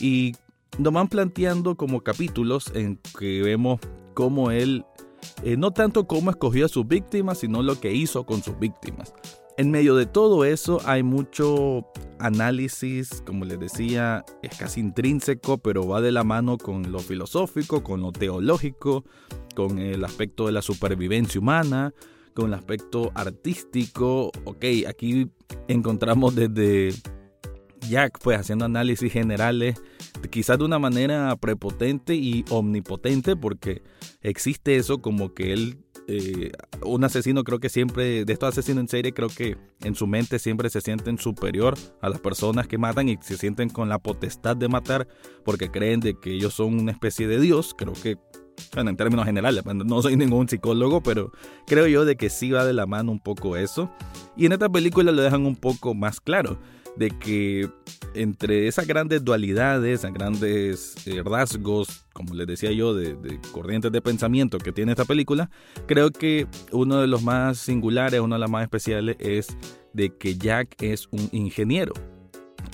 y 0.00 0.34
nos 0.78 0.92
van 0.92 1.08
planteando 1.08 1.76
como 1.76 2.02
capítulos 2.02 2.70
en 2.74 2.98
que 3.18 3.42
vemos 3.42 3.80
cómo 4.14 4.50
él, 4.50 4.84
eh, 5.42 5.56
no 5.56 5.72
tanto 5.72 6.06
cómo 6.06 6.30
escogió 6.30 6.66
a 6.66 6.68
sus 6.68 6.86
víctimas, 6.86 7.38
sino 7.38 7.62
lo 7.62 7.80
que 7.80 7.92
hizo 7.92 8.24
con 8.24 8.42
sus 8.42 8.58
víctimas. 8.58 9.12
En 9.58 9.70
medio 9.70 9.96
de 9.96 10.04
todo 10.04 10.44
eso 10.44 10.82
hay 10.84 11.02
mucho 11.02 11.86
análisis, 12.18 13.22
como 13.24 13.46
les 13.46 13.58
decía, 13.58 14.22
es 14.42 14.54
casi 14.58 14.80
intrínseco, 14.80 15.56
pero 15.56 15.88
va 15.88 16.02
de 16.02 16.12
la 16.12 16.24
mano 16.24 16.58
con 16.58 16.92
lo 16.92 16.98
filosófico, 16.98 17.82
con 17.82 18.02
lo 18.02 18.12
teológico, 18.12 19.04
con 19.54 19.78
el 19.78 20.04
aspecto 20.04 20.44
de 20.44 20.52
la 20.52 20.60
supervivencia 20.60 21.40
humana, 21.40 21.94
con 22.34 22.48
el 22.48 22.54
aspecto 22.54 23.12
artístico. 23.14 24.30
Ok, 24.44 24.64
aquí 24.86 25.30
encontramos 25.68 26.34
desde 26.34 26.92
Jack 27.88 28.18
pues 28.22 28.38
haciendo 28.38 28.64
análisis 28.64 29.12
generales, 29.12 29.82
quizás 30.30 30.58
de 30.58 30.64
una 30.64 30.78
manera 30.78 31.34
prepotente 31.36 32.14
y 32.14 32.44
omnipotente, 32.50 33.36
porque 33.36 33.82
existe 34.22 34.76
eso 34.76 34.98
como 34.98 35.34
que 35.34 35.52
él 35.52 35.78
eh, 36.08 36.52
un 36.82 37.02
asesino 37.02 37.42
creo 37.42 37.58
que 37.58 37.68
siempre, 37.68 38.24
de 38.24 38.32
estos 38.32 38.50
asesinos 38.50 38.82
en 38.82 38.88
serie, 38.88 39.12
creo 39.12 39.28
que 39.28 39.56
en 39.82 39.94
su 39.96 40.06
mente 40.06 40.38
siempre 40.38 40.70
se 40.70 40.80
sienten 40.80 41.18
superior 41.18 41.74
a 42.00 42.08
las 42.08 42.20
personas 42.20 42.68
que 42.68 42.78
matan 42.78 43.08
y 43.08 43.18
se 43.20 43.36
sienten 43.36 43.70
con 43.70 43.88
la 43.88 43.98
potestad 43.98 44.56
de 44.56 44.68
matar 44.68 45.08
porque 45.44 45.70
creen 45.70 46.00
de 46.00 46.14
que 46.18 46.32
ellos 46.32 46.54
son 46.54 46.78
una 46.78 46.92
especie 46.92 47.26
de 47.26 47.40
Dios. 47.40 47.74
Creo 47.76 47.92
que, 47.92 48.18
en 48.76 48.96
términos 48.96 49.26
generales, 49.26 49.64
pues, 49.64 49.74
no 49.74 50.00
soy 50.00 50.16
ningún 50.16 50.48
psicólogo, 50.48 51.02
pero 51.02 51.32
creo 51.66 51.88
yo 51.88 52.04
de 52.04 52.16
que 52.16 52.30
sí 52.30 52.52
va 52.52 52.64
de 52.64 52.72
la 52.72 52.86
mano 52.86 53.10
un 53.10 53.20
poco 53.20 53.56
eso. 53.56 53.90
Y 54.36 54.46
en 54.46 54.52
esta 54.52 54.68
película 54.68 55.10
lo 55.10 55.22
dejan 55.22 55.44
un 55.44 55.56
poco 55.56 55.94
más 55.94 56.20
claro 56.20 56.58
de 56.96 57.10
que 57.10 57.68
entre 58.14 58.66
esas 58.66 58.86
grandes 58.86 59.24
dualidades, 59.24 60.00
esas 60.00 60.12
grandes 60.12 60.94
eh, 61.06 61.22
rasgos, 61.24 62.06
como 62.12 62.34
les 62.34 62.46
decía 62.46 62.72
yo, 62.72 62.94
de, 62.94 63.16
corrientes 63.52 63.92
de 63.92 64.00
pensamiento 64.00 64.58
que 64.58 64.72
tiene 64.72 64.92
esta 64.92 65.04
película, 65.04 65.50
creo 65.86 66.10
que 66.10 66.46
uno 66.72 67.00
de 67.00 67.06
los 67.06 67.22
más 67.22 67.58
singulares, 67.58 68.20
uno 68.20 68.36
de 68.36 68.40
los 68.40 68.50
más 68.50 68.62
especiales 68.62 69.16
es 69.18 69.56
de 69.92 70.14
que 70.16 70.36
Jack 70.36 70.82
es 70.82 71.08
un 71.10 71.28
ingeniero. 71.32 71.92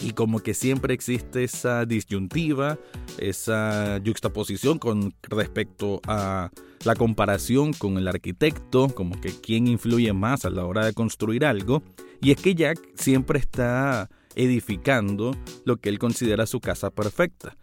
Y 0.01 0.13
como 0.13 0.41
que 0.41 0.55
siempre 0.55 0.95
existe 0.95 1.45
esa 1.45 1.85
disyuntiva, 1.85 2.79
esa 3.19 4.01
juxtaposición 4.05 4.79
con 4.79 5.15
respecto 5.23 6.01
a 6.07 6.51
la 6.85 6.95
comparación 6.95 7.73
con 7.73 7.97
el 7.99 8.09
arquitecto, 8.09 8.89
como 8.89 9.21
que 9.21 9.33
quién 9.41 9.67
influye 9.67 10.13
más 10.13 10.45
a 10.45 10.51
la 10.51 10.65
hora 10.65 10.85
de 10.85 10.93
construir 10.93 11.45
algo. 11.45 11.83
Y 12.21 12.31
es 12.31 12.41
que 12.41 12.55
Jack 12.55 12.79
siempre 12.95 13.39
está 13.39 14.09
edificando 14.35 15.37
lo 15.65 15.77
que 15.77 15.89
él 15.89 15.99
considera 15.99 16.47
su 16.47 16.61
casa 16.61 16.91
perfecta. 16.91 17.57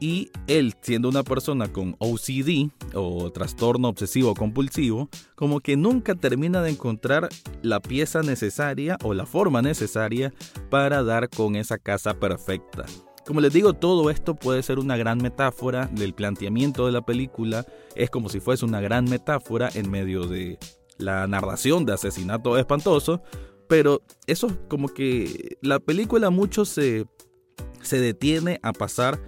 Y 0.00 0.30
él, 0.48 0.74
siendo 0.82 1.08
una 1.08 1.22
persona 1.22 1.72
con 1.72 1.96
OCD 1.98 2.70
o 2.94 3.30
trastorno 3.30 3.88
obsesivo 3.88 4.34
compulsivo, 4.34 5.08
como 5.34 5.60
que 5.60 5.76
nunca 5.76 6.14
termina 6.14 6.62
de 6.62 6.70
encontrar 6.70 7.28
la 7.62 7.80
pieza 7.80 8.22
necesaria 8.22 8.98
o 9.02 9.14
la 9.14 9.24
forma 9.24 9.62
necesaria 9.62 10.34
para 10.68 11.02
dar 11.02 11.30
con 11.30 11.56
esa 11.56 11.78
casa 11.78 12.14
perfecta. 12.14 12.84
Como 13.26 13.40
les 13.40 13.52
digo, 13.52 13.72
todo 13.72 14.10
esto 14.10 14.34
puede 14.34 14.62
ser 14.62 14.78
una 14.78 14.96
gran 14.96 15.18
metáfora 15.18 15.86
del 15.92 16.14
planteamiento 16.14 16.86
de 16.86 16.92
la 16.92 17.02
película. 17.02 17.64
Es 17.94 18.10
como 18.10 18.28
si 18.28 18.40
fuese 18.40 18.64
una 18.64 18.80
gran 18.80 19.06
metáfora 19.06 19.70
en 19.74 19.90
medio 19.90 20.26
de 20.26 20.58
la 20.98 21.26
narración 21.26 21.86
de 21.86 21.94
asesinato 21.94 22.58
espantoso, 22.58 23.22
pero 23.68 24.02
eso 24.26 24.48
como 24.68 24.88
que 24.88 25.56
la 25.62 25.80
película 25.80 26.30
mucho 26.30 26.64
se, 26.64 27.06
se 27.80 28.00
detiene 28.00 28.60
a 28.62 28.72
pasar 28.72 29.20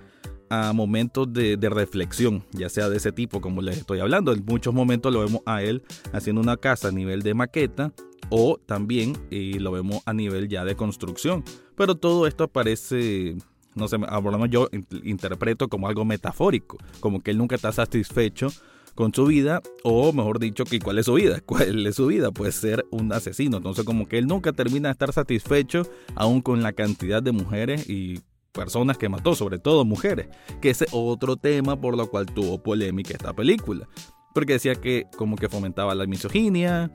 a 0.48 0.72
momentos 0.72 1.32
de, 1.32 1.58
reflexión, 1.70 2.44
ya 2.52 2.68
sea 2.68 2.88
de 2.88 2.98
ese 2.98 3.12
tipo 3.12 3.40
como 3.40 3.62
les 3.62 3.78
estoy 3.78 4.00
hablando. 4.00 4.32
En 4.32 4.44
muchos 4.44 4.74
momentos 4.74 5.12
lo 5.12 5.20
vemos 5.20 5.40
a 5.46 5.62
él 5.62 5.82
haciendo 6.12 6.40
una 6.40 6.56
casa 6.56 6.88
a 6.88 6.92
nivel 6.92 7.22
de 7.22 7.34
maqueta 7.34 7.92
o 8.30 8.58
también 8.64 9.16
y 9.30 9.58
lo 9.58 9.72
vemos 9.72 10.02
a 10.06 10.12
nivel 10.12 10.48
ya 10.48 10.64
de 10.64 10.76
construcción. 10.76 11.44
Pero 11.76 11.94
todo 11.96 12.26
esto 12.26 12.44
aparece, 12.44 13.36
no 13.76 13.88
sé, 13.88 13.96
hablamos 14.08 14.50
yo 14.50 14.68
interpreto 15.04 15.68
como 15.68 15.88
algo 15.88 16.04
metafórico, 16.04 16.78
como 17.00 17.22
que 17.22 17.30
él 17.30 17.38
nunca 17.38 17.54
está 17.54 17.72
satisfecho 17.72 18.48
con 18.96 19.12
su 19.12 19.26
vida, 19.26 19.60
o 19.84 20.12
mejor 20.12 20.38
dicho, 20.40 20.64
que 20.64 20.80
cuál 20.80 20.98
es 20.98 21.06
su 21.06 21.14
vida, 21.14 21.40
cuál 21.46 21.86
es 21.86 21.94
su 21.94 22.06
vida, 22.06 22.32
puede 22.32 22.50
ser 22.50 22.84
un 22.90 23.12
asesino. 23.12 23.58
Entonces 23.58 23.84
como 23.84 24.08
que 24.08 24.18
él 24.18 24.26
nunca 24.26 24.52
termina 24.52 24.88
de 24.88 24.92
estar 24.92 25.12
satisfecho 25.12 25.82
aún 26.16 26.40
con 26.40 26.62
la 26.62 26.72
cantidad 26.72 27.22
de 27.22 27.30
mujeres 27.30 27.88
y 27.88 28.20
personas 28.52 28.96
que 28.96 29.10
mató, 29.10 29.34
sobre 29.34 29.58
todo 29.58 29.84
mujeres, 29.84 30.28
que 30.62 30.70
es 30.70 30.84
otro 30.90 31.36
tema 31.36 31.78
por 31.78 31.96
lo 31.96 32.08
cual 32.08 32.26
tuvo 32.26 32.62
polémica 32.62 33.12
esta 33.12 33.34
película, 33.34 33.86
porque 34.34 34.54
decía 34.54 34.74
que 34.74 35.06
como 35.16 35.36
que 35.36 35.50
fomentaba 35.50 35.94
la 35.94 36.06
misoginia 36.06 36.90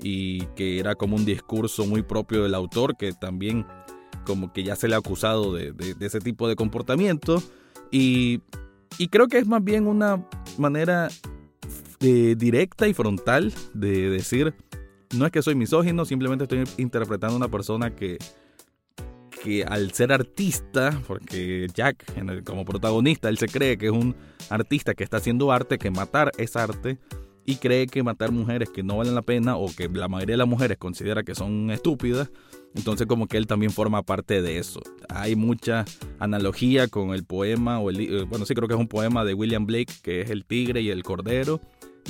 y 0.00 0.46
que 0.56 0.78
era 0.78 0.94
como 0.94 1.16
un 1.16 1.26
discurso 1.26 1.86
muy 1.86 2.02
propio 2.02 2.42
del 2.44 2.54
autor 2.54 2.96
que 2.96 3.12
también 3.12 3.66
como 4.24 4.52
que 4.52 4.64
ya 4.64 4.76
se 4.76 4.88
le 4.88 4.94
ha 4.94 4.98
acusado 4.98 5.54
de, 5.54 5.72
de 5.72 6.06
ese 6.06 6.20
tipo 6.20 6.48
de 6.48 6.56
comportamiento. 6.56 7.42
Y, 7.90 8.40
y 8.98 9.08
creo 9.08 9.28
que 9.28 9.38
es 9.38 9.46
más 9.46 9.62
bien 9.62 9.86
una 9.86 10.26
manera 10.58 11.08
directa 12.00 12.88
y 12.88 12.94
frontal 12.94 13.52
de 13.74 14.10
decir, 14.10 14.54
no 15.14 15.26
es 15.26 15.32
que 15.32 15.42
soy 15.42 15.54
misógino, 15.54 16.04
simplemente 16.04 16.44
estoy 16.44 16.64
interpretando 16.78 17.34
a 17.34 17.36
una 17.36 17.48
persona 17.48 17.94
que, 17.94 18.18
que 19.42 19.64
al 19.64 19.92
ser 19.92 20.12
artista, 20.12 21.00
porque 21.06 21.68
Jack 21.72 22.04
como 22.44 22.64
protagonista, 22.64 23.28
él 23.28 23.38
se 23.38 23.46
cree 23.46 23.78
que 23.78 23.86
es 23.86 23.92
un 23.92 24.16
artista 24.50 24.94
que 24.94 25.04
está 25.04 25.18
haciendo 25.18 25.52
arte, 25.52 25.78
que 25.78 25.90
matar 25.90 26.32
es 26.38 26.56
arte, 26.56 26.98
y 27.44 27.56
cree 27.56 27.86
que 27.86 28.02
matar 28.02 28.32
mujeres 28.32 28.70
que 28.70 28.82
no 28.82 28.96
valen 28.96 29.14
la 29.14 29.22
pena 29.22 29.56
o 29.56 29.66
que 29.74 29.88
la 29.88 30.08
mayoría 30.08 30.34
de 30.34 30.38
las 30.38 30.48
mujeres 30.48 30.78
considera 30.78 31.22
que 31.22 31.34
son 31.34 31.70
estúpidas, 31.70 32.30
entonces 32.74 33.06
como 33.06 33.26
que 33.26 33.36
él 33.36 33.46
también 33.46 33.72
forma 33.72 34.02
parte 34.02 34.42
de 34.42 34.58
eso. 34.58 34.80
Hay 35.08 35.36
mucha 35.36 35.84
analogía 36.18 36.88
con 36.88 37.12
el 37.12 37.24
poema, 37.24 37.78
o 37.80 37.90
el, 37.90 38.00
eh, 38.00 38.24
bueno, 38.24 38.46
sí 38.46 38.54
creo 38.54 38.68
que 38.68 38.74
es 38.74 38.80
un 38.80 38.88
poema 38.88 39.24
de 39.24 39.34
William 39.34 39.66
Blake, 39.66 39.92
que 40.02 40.20
es 40.20 40.30
El 40.30 40.44
tigre 40.44 40.80
y 40.80 40.90
el 40.90 41.02
cordero, 41.02 41.60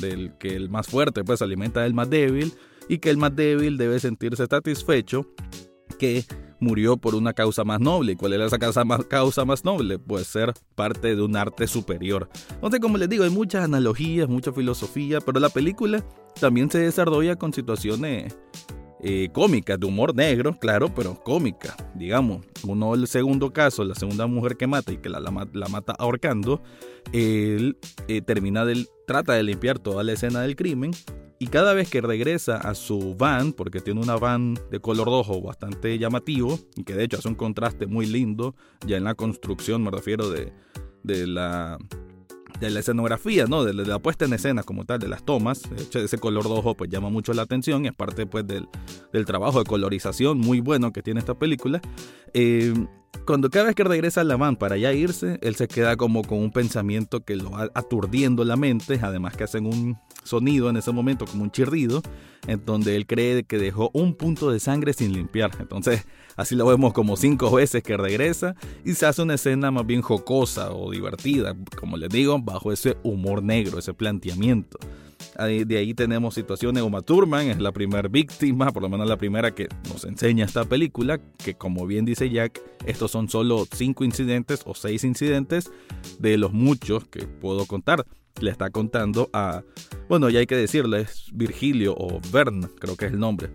del 0.00 0.32
que 0.38 0.54
el 0.56 0.70
más 0.70 0.86
fuerte 0.86 1.24
pues 1.24 1.42
alimenta 1.42 1.84
al 1.84 1.94
más 1.94 2.08
débil 2.08 2.52
y 2.88 2.98
que 2.98 3.10
el 3.10 3.16
más 3.16 3.34
débil 3.34 3.76
debe 3.76 4.00
sentirse 4.00 4.46
satisfecho 4.46 5.26
que 5.98 6.24
murió 6.60 6.96
por 6.96 7.14
una 7.14 7.32
causa 7.32 7.64
más 7.64 7.80
noble. 7.80 8.12
¿Y 8.12 8.16
cuál 8.16 8.32
era 8.32 8.46
esa 8.46 8.58
causa 8.58 8.84
más, 8.84 9.04
causa 9.06 9.44
más 9.44 9.64
noble? 9.64 9.98
Pues 9.98 10.26
ser 10.28 10.54
parte 10.74 11.14
de 11.14 11.22
un 11.22 11.36
arte 11.36 11.66
superior. 11.66 12.28
Entonces, 12.54 12.80
como 12.80 12.98
les 12.98 13.08
digo, 13.08 13.24
hay 13.24 13.30
muchas 13.30 13.64
analogías, 13.64 14.28
mucha 14.28 14.52
filosofía, 14.52 15.20
pero 15.20 15.40
la 15.40 15.48
película 15.48 16.04
también 16.40 16.70
se 16.70 16.78
desarrolla 16.78 17.36
con 17.36 17.52
situaciones 17.52 18.34
eh, 19.02 19.28
cómicas, 19.32 19.80
de 19.80 19.86
humor 19.86 20.14
negro, 20.14 20.58
claro, 20.58 20.94
pero 20.94 21.22
cómica, 21.22 21.76
digamos. 21.94 22.46
Uno, 22.66 22.94
el 22.94 23.06
segundo 23.08 23.52
caso, 23.52 23.84
la 23.84 23.94
segunda 23.94 24.26
mujer 24.26 24.56
que 24.56 24.66
mata 24.66 24.92
y 24.92 24.98
que 24.98 25.08
la, 25.08 25.20
la, 25.20 25.68
mata 25.68 25.92
ahorcando, 25.98 26.62
él 27.12 27.76
eh, 28.08 28.22
termina 28.22 28.64
del, 28.64 28.88
trata 29.06 29.32
de 29.32 29.42
limpiar 29.42 29.78
toda 29.78 30.04
la 30.04 30.12
escena 30.12 30.42
del 30.42 30.54
crimen 30.56 30.92
y 31.42 31.48
cada 31.48 31.74
vez 31.74 31.90
que 31.90 32.00
regresa 32.00 32.56
a 32.56 32.76
su 32.76 33.16
van, 33.16 33.52
porque 33.52 33.80
tiene 33.80 34.00
una 34.00 34.14
van 34.14 34.56
de 34.70 34.78
color 34.78 35.08
rojo 35.08 35.42
bastante 35.42 35.98
llamativo, 35.98 36.56
y 36.76 36.84
que 36.84 36.94
de 36.94 37.02
hecho 37.02 37.18
hace 37.18 37.26
un 37.26 37.34
contraste 37.34 37.86
muy 37.86 38.06
lindo, 38.06 38.54
ya 38.86 38.96
en 38.96 39.02
la 39.02 39.16
construcción 39.16 39.82
me 39.82 39.90
refiero 39.90 40.30
de, 40.30 40.52
de 41.02 41.26
la 41.26 41.78
de 42.66 42.70
la 42.70 42.80
escenografía, 42.80 43.46
¿no? 43.46 43.64
De, 43.64 43.74
la 43.74 43.98
puesta 43.98 44.24
en 44.24 44.32
escena 44.32 44.62
como 44.62 44.84
tal, 44.84 45.00
de 45.00 45.08
las 45.08 45.24
tomas. 45.24 45.62
De 45.92 46.04
ese 46.04 46.18
color 46.18 46.44
rojo 46.44 46.74
pues 46.74 46.90
llama 46.90 47.10
mucho 47.10 47.32
la 47.34 47.42
atención 47.42 47.84
y 47.84 47.88
es 47.88 47.94
parte 47.94 48.26
pues 48.26 48.46
del, 48.46 48.68
del 49.12 49.24
trabajo 49.24 49.58
de 49.58 49.64
colorización 49.64 50.38
muy 50.38 50.60
bueno 50.60 50.92
que 50.92 51.02
tiene 51.02 51.20
esta 51.20 51.34
película. 51.34 51.80
Eh, 52.34 52.72
cuando 53.26 53.50
cada 53.50 53.66
vez 53.66 53.74
que 53.74 53.84
regresa 53.84 54.24
la 54.24 54.36
van 54.36 54.56
para 54.56 54.76
ya 54.76 54.92
irse, 54.92 55.38
él 55.42 55.54
se 55.54 55.68
queda 55.68 55.96
como 55.96 56.22
con 56.22 56.38
un 56.38 56.50
pensamiento 56.50 57.20
que 57.20 57.36
lo 57.36 57.52
va 57.52 57.70
aturdiendo 57.74 58.44
la 58.44 58.56
mente, 58.56 58.98
además 59.00 59.36
que 59.36 59.44
hacen 59.44 59.66
un 59.66 59.96
sonido 60.24 60.70
en 60.70 60.76
ese 60.76 60.92
momento 60.92 61.24
como 61.26 61.44
un 61.44 61.50
chirrido, 61.50 62.02
en 62.46 62.64
donde 62.64 62.96
él 62.96 63.06
cree 63.06 63.44
que 63.44 63.58
dejó 63.58 63.90
un 63.92 64.14
punto 64.14 64.50
de 64.50 64.60
sangre 64.60 64.92
sin 64.92 65.12
limpiar. 65.12 65.52
Entonces, 65.60 66.04
así 66.36 66.56
lo 66.56 66.66
vemos 66.66 66.92
como 66.92 67.16
cinco 67.16 67.50
veces 67.52 67.82
que 67.82 67.96
regresa 67.96 68.54
y 68.84 68.94
se 68.94 69.06
hace 69.06 69.22
una 69.22 69.34
escena 69.34 69.70
más 69.70 69.86
bien 69.86 70.02
jocosa 70.02 70.72
o 70.72 70.90
divertida, 70.90 71.56
como 71.78 71.96
les 71.96 72.08
digo, 72.08 72.40
bajo 72.40 72.72
ese 72.72 72.96
humor 73.02 73.42
negro, 73.42 73.78
ese 73.78 73.94
planteamiento. 73.94 74.78
De 75.38 75.76
ahí 75.76 75.94
tenemos 75.94 76.34
situaciones, 76.34 76.82
Uma 76.82 77.02
Thurman 77.02 77.48
es 77.48 77.58
la 77.58 77.72
primera 77.72 78.08
víctima, 78.08 78.70
por 78.70 78.82
lo 78.82 78.88
menos 78.88 79.08
la 79.08 79.16
primera 79.16 79.54
que 79.54 79.68
nos 79.88 80.04
enseña 80.04 80.44
esta 80.44 80.64
película, 80.64 81.18
que 81.42 81.54
como 81.54 81.86
bien 81.86 82.04
dice 82.04 82.30
Jack, 82.30 82.60
estos 82.86 83.10
son 83.10 83.28
solo 83.28 83.66
cinco 83.72 84.04
incidentes 84.04 84.62
o 84.66 84.74
seis 84.74 85.04
incidentes 85.04 85.70
de 86.18 86.36
los 86.38 86.52
muchos 86.52 87.06
que 87.08 87.26
puedo 87.26 87.66
contar 87.66 88.06
le 88.40 88.50
está 88.50 88.70
contando 88.70 89.30
a, 89.32 89.62
bueno, 90.08 90.30
ya 90.30 90.40
hay 90.40 90.46
que 90.46 90.56
decirle, 90.56 91.02
es 91.02 91.26
Virgilio 91.32 91.94
o 91.96 92.20
Vern, 92.32 92.70
creo 92.78 92.96
que 92.96 93.06
es 93.06 93.12
el 93.12 93.18
nombre. 93.18 93.50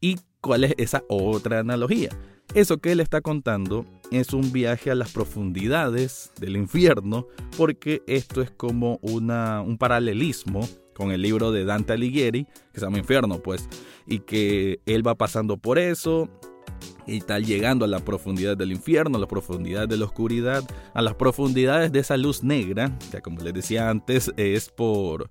¿Y 0.00 0.18
cuál 0.40 0.64
es 0.64 0.74
esa 0.78 1.02
otra 1.08 1.60
analogía? 1.60 2.10
Eso 2.54 2.78
que 2.78 2.92
él 2.92 3.00
está 3.00 3.20
contando 3.20 3.86
es 4.10 4.32
un 4.32 4.52
viaje 4.52 4.90
a 4.90 4.94
las 4.94 5.12
profundidades 5.12 6.32
del 6.38 6.56
infierno, 6.56 7.26
porque 7.56 8.02
esto 8.06 8.42
es 8.42 8.50
como 8.50 8.98
una, 9.02 9.62
un 9.62 9.78
paralelismo 9.78 10.68
con 10.94 11.12
el 11.12 11.22
libro 11.22 11.52
de 11.52 11.64
Dante 11.64 11.92
Alighieri, 11.92 12.44
que 12.72 12.80
se 12.80 12.86
llama 12.86 12.98
Infierno, 12.98 13.42
pues, 13.42 13.68
y 14.06 14.20
que 14.20 14.80
él 14.86 15.06
va 15.06 15.14
pasando 15.14 15.56
por 15.56 15.78
eso, 15.78 16.28
y 17.06 17.20
tal 17.20 17.44
llegando 17.44 17.84
a 17.84 17.88
la 17.88 18.00
profundidad 18.00 18.56
del 18.56 18.72
infierno, 18.72 19.16
a 19.16 19.20
la 19.20 19.26
profundidad 19.26 19.88
de 19.88 19.96
la 19.96 20.04
oscuridad, 20.04 20.64
a 20.94 21.02
las 21.02 21.14
profundidades 21.14 21.92
de 21.92 22.00
esa 22.00 22.16
luz 22.16 22.42
negra, 22.42 22.96
que 23.10 23.20
como 23.20 23.40
les 23.40 23.54
decía 23.54 23.90
antes 23.90 24.32
es 24.36 24.68
por... 24.68 25.28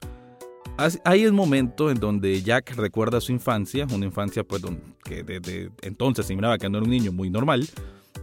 Hay 1.03 1.27
un 1.27 1.36
momento 1.36 1.91
en 1.91 2.00
donde 2.00 2.41
Jack 2.41 2.75
recuerda 2.75 3.22
su 3.22 3.32
infancia, 3.32 3.86
una 3.94 4.06
infancia 4.06 4.44
pues 4.44 4.63
que 5.03 5.22
desde 5.22 5.70
entonces 5.82 6.25
se 6.25 6.36
miraba 6.36 6.58
que 6.58 6.70
no 6.70 6.80
era 6.80 6.86
un 6.86 6.91
niño 6.91 7.12
muy 7.12 7.30
normal, 7.30 7.68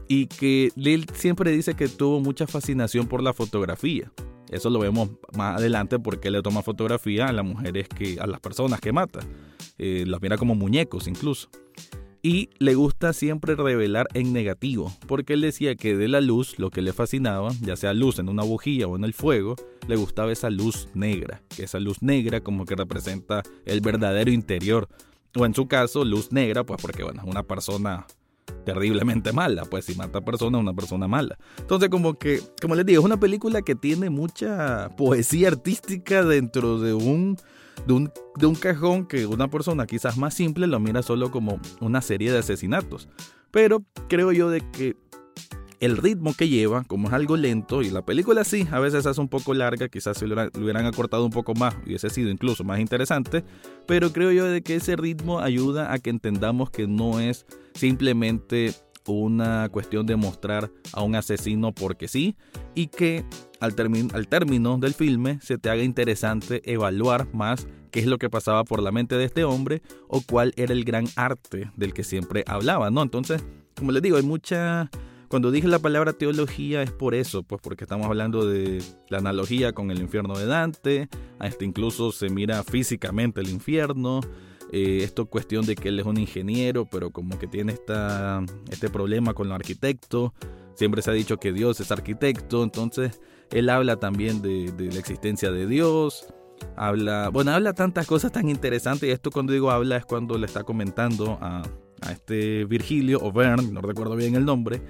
y 0.08 0.26
que 0.26 0.72
él 0.76 1.06
siempre 1.12 1.52
dice 1.52 1.74
que 1.74 1.88
tuvo 1.88 2.20
mucha 2.20 2.46
fascinación 2.46 3.06
por 3.06 3.22
la 3.22 3.32
fotografía. 3.32 4.10
Eso 4.50 4.70
lo 4.70 4.78
vemos 4.78 5.10
más 5.36 5.58
adelante 5.58 5.98
porque 5.98 6.30
le 6.30 6.42
toma 6.42 6.62
fotografía 6.62 7.26
a 7.26 7.32
las 7.32 7.44
mujeres 7.44 7.88
que, 7.88 8.18
a 8.20 8.26
las 8.26 8.40
personas 8.40 8.80
que 8.80 8.92
mata. 8.92 9.20
Eh, 9.78 10.04
las 10.06 10.20
mira 10.20 10.36
como 10.36 10.54
muñecos 10.54 11.06
incluso 11.06 11.48
y 12.22 12.50
le 12.58 12.74
gusta 12.74 13.12
siempre 13.12 13.54
revelar 13.54 14.08
en 14.14 14.32
negativo, 14.32 14.92
porque 15.06 15.34
él 15.34 15.40
decía 15.40 15.76
que 15.76 15.96
de 15.96 16.08
la 16.08 16.20
luz 16.20 16.58
lo 16.58 16.70
que 16.70 16.82
le 16.82 16.92
fascinaba, 16.92 17.50
ya 17.62 17.76
sea 17.76 17.94
luz 17.94 18.18
en 18.18 18.28
una 18.28 18.42
bujía 18.42 18.86
o 18.86 18.96
en 18.96 19.04
el 19.04 19.14
fuego, 19.14 19.56
le 19.86 19.96
gustaba 19.96 20.32
esa 20.32 20.50
luz 20.50 20.88
negra, 20.94 21.42
esa 21.58 21.78
luz 21.78 22.02
negra 22.02 22.40
como 22.40 22.64
que 22.64 22.76
representa 22.76 23.42
el 23.64 23.80
verdadero 23.80 24.30
interior, 24.30 24.88
o 25.36 25.46
en 25.46 25.54
su 25.54 25.68
caso 25.68 26.04
luz 26.04 26.32
negra, 26.32 26.64
pues 26.64 26.80
porque 26.82 27.04
bueno, 27.04 27.22
es 27.22 27.28
una 27.28 27.42
persona 27.42 28.06
terriblemente 28.68 29.32
mala, 29.32 29.64
pues 29.64 29.86
si 29.86 29.94
mata 29.94 30.18
a 30.18 30.20
persona, 30.20 30.58
una 30.58 30.74
persona 30.74 31.08
mala. 31.08 31.38
Entonces 31.58 31.88
como 31.88 32.18
que, 32.18 32.42
como 32.60 32.74
les 32.74 32.84
digo, 32.84 33.00
es 33.00 33.06
una 33.06 33.18
película 33.18 33.62
que 33.62 33.74
tiene 33.74 34.10
mucha 34.10 34.90
poesía 34.94 35.48
artística 35.48 36.22
dentro 36.22 36.78
de 36.78 36.92
un 36.92 37.38
de 37.86 37.94
un, 37.94 38.12
de 38.36 38.46
un 38.46 38.54
cajón 38.56 39.06
que 39.06 39.24
una 39.24 39.48
persona 39.48 39.86
quizás 39.86 40.18
más 40.18 40.34
simple 40.34 40.66
lo 40.66 40.80
mira 40.80 41.02
solo 41.02 41.30
como 41.30 41.58
una 41.80 42.02
serie 42.02 42.30
de 42.30 42.38
asesinatos. 42.38 43.08
Pero 43.50 43.84
creo 44.10 44.32
yo 44.32 44.50
de 44.50 44.60
que 44.70 44.96
el 45.80 45.96
ritmo 45.96 46.34
que 46.34 46.48
lleva, 46.48 46.84
como 46.84 47.08
es 47.08 47.14
algo 47.14 47.36
lento, 47.36 47.82
y 47.82 47.90
la 47.90 48.02
película 48.02 48.44
sí, 48.44 48.66
a 48.70 48.80
veces 48.80 49.06
hace 49.06 49.20
un 49.20 49.28
poco 49.28 49.54
larga, 49.54 49.88
quizás 49.88 50.18
si 50.18 50.26
lo 50.26 50.34
hubieran, 50.58 50.86
acortado 50.86 51.24
un 51.24 51.30
poco 51.30 51.54
más, 51.54 51.76
hubiese 51.86 52.10
sido 52.10 52.30
incluso 52.30 52.64
más 52.64 52.80
interesante, 52.80 53.44
pero 53.86 54.12
creo 54.12 54.32
yo 54.32 54.44
de 54.46 54.62
que 54.62 54.76
ese 54.76 54.96
ritmo 54.96 55.40
ayuda 55.40 55.92
a 55.92 55.98
que 55.98 56.10
entendamos 56.10 56.70
que 56.70 56.86
no 56.86 57.20
es 57.20 57.46
simplemente 57.74 58.74
una 59.06 59.68
cuestión 59.70 60.04
de 60.06 60.16
mostrar 60.16 60.70
a 60.92 61.02
un 61.02 61.14
asesino 61.14 61.72
porque 61.72 62.08
sí, 62.08 62.36
y 62.74 62.88
que 62.88 63.24
al, 63.60 63.74
al 64.12 64.28
término 64.28 64.78
del 64.78 64.94
filme 64.94 65.38
se 65.42 65.58
te 65.58 65.70
haga 65.70 65.82
interesante 65.82 66.60
evaluar 66.70 67.32
más 67.32 67.66
qué 67.90 68.00
es 68.00 68.06
lo 68.06 68.18
que 68.18 68.28
pasaba 68.28 68.64
por 68.64 68.82
la 68.82 68.92
mente 68.92 69.16
de 69.16 69.24
este 69.24 69.44
hombre 69.44 69.82
o 70.08 70.20
cuál 70.20 70.52
era 70.56 70.72
el 70.72 70.84
gran 70.84 71.06
arte 71.16 71.70
del 71.76 71.94
que 71.94 72.04
siempre 72.04 72.44
hablaba, 72.46 72.90
¿no? 72.90 73.02
Entonces, 73.02 73.44
como 73.76 73.92
les 73.92 74.02
digo, 74.02 74.16
hay 74.16 74.24
mucha... 74.24 74.90
Cuando 75.28 75.50
dije 75.50 75.68
la 75.68 75.78
palabra 75.78 76.14
teología 76.14 76.82
es 76.82 76.90
por 76.90 77.14
eso, 77.14 77.42
pues 77.42 77.60
porque 77.62 77.84
estamos 77.84 78.06
hablando 78.06 78.46
de 78.46 78.82
la 79.10 79.18
analogía 79.18 79.72
con 79.72 79.90
el 79.90 80.00
infierno 80.00 80.38
de 80.38 80.46
Dante, 80.46 81.08
a 81.38 81.46
este 81.46 81.66
incluso 81.66 82.12
se 82.12 82.30
mira 82.30 82.64
físicamente 82.64 83.42
el 83.42 83.50
infierno, 83.50 84.20
eh, 84.72 85.00
esto 85.02 85.26
cuestión 85.26 85.66
de 85.66 85.76
que 85.76 85.90
él 85.90 86.00
es 86.00 86.06
un 86.06 86.18
ingeniero, 86.18 86.86
pero 86.90 87.10
como 87.10 87.38
que 87.38 87.46
tiene 87.46 87.72
esta, 87.74 88.42
este 88.70 88.88
problema 88.88 89.34
con 89.34 89.48
los 89.48 89.54
arquitectos, 89.54 90.32
siempre 90.74 91.02
se 91.02 91.10
ha 91.10 91.14
dicho 91.14 91.36
que 91.36 91.52
Dios 91.52 91.78
es 91.80 91.92
arquitecto, 91.92 92.62
entonces 92.62 93.20
él 93.50 93.68
habla 93.68 93.96
también 93.96 94.40
de, 94.40 94.72
la 94.78 94.98
existencia 94.98 95.50
de 95.50 95.66
Dios, 95.66 96.26
habla, 96.74 97.28
bueno, 97.28 97.50
habla 97.50 97.74
tantas 97.74 98.06
cosas 98.06 98.32
tan 98.32 98.48
interesantes 98.48 99.06
y 99.06 99.12
esto 99.12 99.30
cuando 99.30 99.52
digo 99.52 99.70
habla 99.70 99.98
es 99.98 100.06
cuando 100.06 100.38
le 100.38 100.46
está 100.46 100.64
comentando 100.64 101.36
a, 101.42 101.62
a 102.02 102.12
este 102.12 102.64
Virgilio 102.64 103.18
o 103.20 103.32
no 103.32 103.80
recuerdo 103.80 104.16
bien 104.16 104.34
el 104.34 104.44
nombre, 104.44 104.82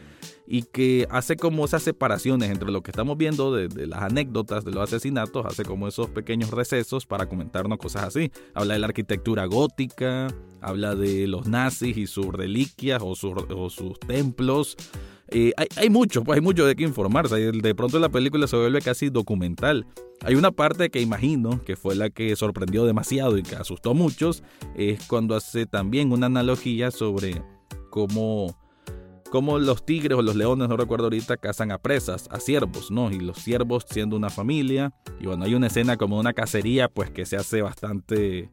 y 0.46 0.62
que 0.62 1.06
hace 1.10 1.36
como 1.36 1.66
esas 1.66 1.82
separaciones 1.82 2.50
entre 2.50 2.70
lo 2.70 2.82
que 2.82 2.90
estamos 2.90 3.18
viendo 3.18 3.54
de, 3.54 3.86
las 3.86 4.02
anécdotas 4.02 4.64
de 4.64 4.72
los 4.72 4.82
asesinatos, 4.84 5.44
hace 5.44 5.64
como 5.64 5.86
esos 5.86 6.08
pequeños 6.08 6.50
recesos 6.50 7.04
para 7.04 7.28
comentarnos 7.28 7.78
cosas 7.78 8.04
así. 8.04 8.32
Habla 8.54 8.74
de 8.74 8.80
la 8.80 8.86
arquitectura 8.86 9.44
gótica, 9.44 10.28
habla 10.62 10.94
de 10.94 11.26
los 11.26 11.46
nazis 11.46 11.96
y 11.98 12.06
sus 12.06 12.26
reliquias 12.28 13.02
o 13.04 13.14
sus 13.14 14.00
templos, 14.00 14.76
hay, 15.30 15.68
hay, 15.76 15.90
mucho, 15.90 16.24
pues 16.24 16.36
hay 16.36 16.42
mucho 16.42 16.66
de 16.66 16.74
qué 16.76 16.84
informarse. 16.84 17.36
De 17.36 17.74
pronto 17.74 17.98
la 17.98 18.08
película 18.08 18.46
se 18.46 18.56
vuelve 18.56 18.80
casi 18.80 19.10
documental. 19.10 19.86
Hay 20.22 20.34
una 20.34 20.50
parte 20.50 20.90
que 20.90 21.00
imagino 21.00 21.62
que 21.64 21.76
fue 21.76 21.94
la 21.94 22.10
que 22.10 22.34
sorprendió 22.34 22.84
demasiado 22.84 23.38
y 23.38 23.42
que 23.42 23.54
asustó 23.54 23.90
a 23.90 23.94
muchos, 23.94 24.42
es 24.74 25.06
cuando 25.06 25.36
hace 25.36 25.66
también 25.66 26.12
una 26.12 26.26
analogía 26.26 26.90
sobre 26.90 27.42
cómo, 27.90 28.56
cómo 29.30 29.58
los 29.58 29.84
tigres 29.84 30.18
o 30.18 30.22
los 30.22 30.34
leones, 30.34 30.68
no 30.68 30.76
recuerdo 30.76 31.04
ahorita, 31.04 31.36
cazan 31.36 31.70
a 31.70 31.78
presas, 31.78 32.28
a 32.32 32.40
ciervos, 32.40 32.90
¿no? 32.90 33.12
Y 33.12 33.20
los 33.20 33.38
ciervos 33.38 33.86
siendo 33.88 34.16
una 34.16 34.28
familia. 34.28 34.92
Y 35.20 35.26
bueno, 35.26 35.44
hay 35.44 35.54
una 35.54 35.68
escena 35.68 35.96
como 35.96 36.18
una 36.18 36.32
cacería, 36.32 36.88
pues 36.88 37.10
que 37.10 37.24
se 37.24 37.36
hace 37.36 37.62
bastante 37.62 38.50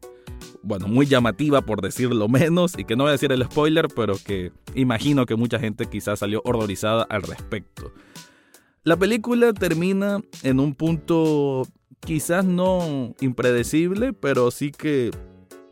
bueno, 0.66 0.88
muy 0.88 1.06
llamativa 1.06 1.62
por 1.62 1.80
decirlo 1.80 2.28
menos, 2.28 2.76
y 2.76 2.84
que 2.84 2.96
no 2.96 3.04
voy 3.04 3.10
a 3.10 3.12
decir 3.12 3.32
el 3.32 3.44
spoiler, 3.44 3.88
pero 3.94 4.14
que 4.22 4.52
imagino 4.74 5.24
que 5.26 5.36
mucha 5.36 5.58
gente 5.58 5.86
quizás 5.86 6.18
salió 6.18 6.42
horrorizada 6.44 7.04
al 7.04 7.22
respecto. 7.22 7.92
La 8.82 8.96
película 8.96 9.52
termina 9.52 10.20
en 10.42 10.60
un 10.60 10.74
punto 10.74 11.66
quizás 12.00 12.44
no 12.44 13.14
impredecible, 13.20 14.12
pero 14.12 14.50
sí 14.50 14.70
que 14.70 15.10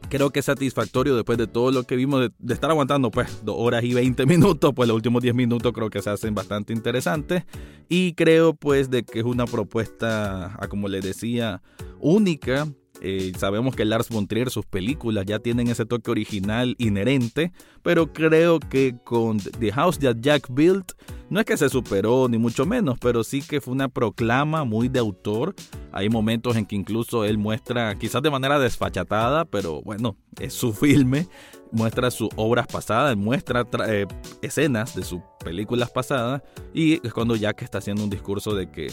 creo 0.09 0.31
que 0.31 0.41
es 0.41 0.47
satisfactorio 0.47 1.15
después 1.15 1.39
de 1.39 1.47
todo 1.47 1.71
lo 1.71 1.85
que 1.85 1.97
vimos, 1.97 2.29
de, 2.39 2.55
estar 2.55 2.71
aguantando 2.71 3.11
pues 3.11 3.45
dos 3.45 3.57
horas 3.59 3.85
y 3.85 3.95
20 3.95 4.27
minutos, 4.27 4.73
pues 4.75 4.89
los 4.89 4.97
últimos 4.97 5.23
10 5.23 5.35
minutos 5.35 5.73
creo 5.73 5.91
que 5.91 6.03
se 6.03 6.11
hacen 6.11 6.35
bastante 6.35 6.73
interesantes 6.73 7.45
y 7.89 8.15
creo 8.15 8.55
pues 8.55 8.91
de 8.91 9.05
que 9.05 9.21
es 9.21 9.25
una 9.25 9.47
propuesta, 9.47 10.59
como 10.69 10.89
les 10.89 11.05
decía, 11.05 11.63
única 12.01 12.67
Eh, 13.07 13.33
sabemos 13.37 13.77
que 13.77 13.85
Lars 13.85 14.09
von 14.09 14.27
Trier, 14.27 14.49
sus 14.49 14.65
películas 14.65 15.27
ya 15.27 15.39
tienen 15.39 15.69
ese 15.69 15.85
toque 15.85 16.11
original 16.11 16.75
inherente, 16.79 17.53
pero 17.83 18.15
creo 18.15 18.59
que 18.59 18.97
con 19.05 19.37
The 19.37 19.73
House 19.73 19.99
That 19.99 20.17
Jack 20.21 20.47
Built 20.49 20.93
no 21.29 21.39
es 21.39 21.45
que 21.45 21.59
se 21.59 21.69
superó 21.69 22.29
ni 22.31 22.39
mucho 22.39 22.65
menos, 22.65 22.99
pero 22.99 23.23
sí 23.23 23.43
que 23.43 23.61
fue 23.61 23.75
una 23.75 23.91
proclama 23.91 24.65
muy 24.65 24.89
de 24.89 25.01
autor. 25.01 25.55
Hay 25.93 26.09
momentos 26.09 26.57
en 26.57 26.65
que 26.65 26.77
incluso 26.77 27.27
él 27.27 27.37
muestra, 27.37 27.95
quizás 27.95 28.23
de 28.23 28.31
manera 28.31 28.59
desfachatada, 28.59 29.45
pero 29.45 29.83
bueno, 29.83 30.17
es 30.41 30.55
su 30.55 30.73
filme, 30.73 31.29
muestra 31.73 32.11
sus 32.11 32.31
obras 32.37 32.67
pasadas, 32.67 33.19
muestra 33.19 33.67
eh, 33.87 34.07
escenas 34.41 34.95
de 34.95 35.05
sus 35.05 35.21
películas 35.45 35.91
pasadas 35.91 36.41
y 36.73 37.07
es 37.07 37.13
cuando 37.13 37.37
Jack 37.37 37.61
está 37.61 37.79
haciendo 37.79 38.03
un 38.03 38.09
discurso 38.09 38.55
de 38.55 38.71
que 38.71 38.91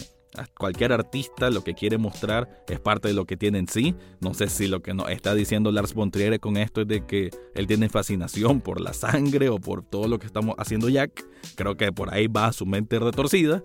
cualquier 0.58 0.92
artista 0.92 1.50
lo 1.50 1.62
que 1.62 1.74
quiere 1.74 1.98
mostrar 1.98 2.64
es 2.68 2.80
parte 2.80 3.08
de 3.08 3.14
lo 3.14 3.26
que 3.26 3.36
tiene 3.36 3.58
en 3.58 3.68
sí. 3.68 3.94
No 4.20 4.34
sé 4.34 4.48
si 4.48 4.66
lo 4.66 4.80
que 4.80 4.94
nos 4.94 5.10
está 5.10 5.34
diciendo 5.34 5.72
Lars 5.72 5.94
von 5.94 6.10
con 6.40 6.56
esto 6.56 6.82
es 6.82 6.88
de 6.88 7.06
que 7.06 7.30
él 7.54 7.66
tiene 7.66 7.88
fascinación 7.88 8.60
por 8.60 8.80
la 8.80 8.92
sangre 8.92 9.48
o 9.48 9.58
por 9.58 9.82
todo 9.82 10.08
lo 10.08 10.18
que 10.18 10.26
estamos 10.26 10.54
haciendo 10.58 10.88
Jack. 10.88 11.24
Creo 11.56 11.76
que 11.76 11.92
por 11.92 12.12
ahí 12.12 12.26
va 12.26 12.52
su 12.52 12.66
mente 12.66 12.98
retorcida. 12.98 13.62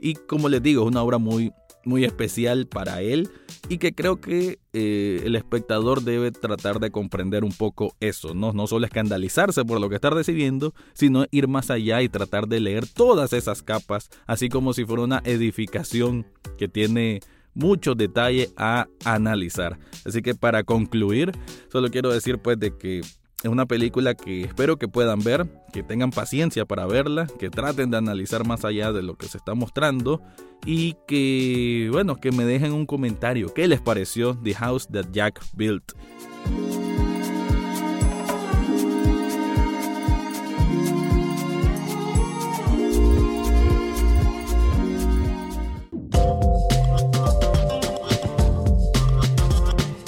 Y 0.00 0.14
como 0.14 0.48
les 0.48 0.62
digo, 0.62 0.82
es 0.82 0.88
una 0.88 1.02
obra 1.02 1.18
muy 1.18 1.52
muy 1.84 2.04
especial 2.04 2.66
para 2.66 3.02
él 3.02 3.30
y 3.68 3.78
que 3.78 3.94
creo 3.94 4.20
que 4.20 4.58
eh, 4.72 5.22
el 5.24 5.36
espectador 5.36 6.02
debe 6.02 6.30
tratar 6.30 6.80
de 6.80 6.90
comprender 6.90 7.44
un 7.44 7.52
poco 7.52 7.94
eso, 8.00 8.34
¿no? 8.34 8.52
no 8.52 8.66
solo 8.66 8.86
escandalizarse 8.86 9.64
por 9.64 9.80
lo 9.80 9.88
que 9.88 9.96
está 9.96 10.10
recibiendo, 10.10 10.74
sino 10.94 11.26
ir 11.30 11.48
más 11.48 11.70
allá 11.70 12.02
y 12.02 12.08
tratar 12.08 12.46
de 12.48 12.60
leer 12.60 12.86
todas 12.86 13.32
esas 13.32 13.62
capas, 13.62 14.10
así 14.26 14.48
como 14.48 14.72
si 14.72 14.84
fuera 14.84 15.02
una 15.02 15.22
edificación 15.24 16.26
que 16.56 16.68
tiene 16.68 17.20
mucho 17.54 17.94
detalle 17.94 18.50
a 18.56 18.86
analizar. 19.04 19.78
Así 20.04 20.22
que 20.22 20.34
para 20.34 20.62
concluir, 20.62 21.32
solo 21.70 21.90
quiero 21.90 22.12
decir 22.12 22.38
pues 22.38 22.58
de 22.58 22.76
que 22.76 23.00
es 23.42 23.50
una 23.50 23.66
película 23.66 24.14
que 24.14 24.42
espero 24.42 24.78
que 24.78 24.88
puedan 24.88 25.20
ver, 25.20 25.46
que 25.72 25.82
tengan 25.82 26.10
paciencia 26.10 26.64
para 26.64 26.86
verla, 26.86 27.26
que 27.38 27.50
traten 27.50 27.90
de 27.90 27.96
analizar 27.96 28.46
más 28.46 28.64
allá 28.64 28.92
de 28.92 29.02
lo 29.02 29.14
que 29.14 29.28
se 29.28 29.38
está 29.38 29.54
mostrando 29.54 30.20
y 30.66 30.96
que, 31.06 31.88
bueno, 31.92 32.16
que 32.16 32.32
me 32.32 32.44
dejen 32.44 32.72
un 32.72 32.86
comentario. 32.86 33.54
¿Qué 33.54 33.68
les 33.68 33.80
pareció 33.80 34.36
The 34.42 34.54
House 34.54 34.88
That 34.88 35.06
Jack 35.12 35.40
Built? 35.54 35.92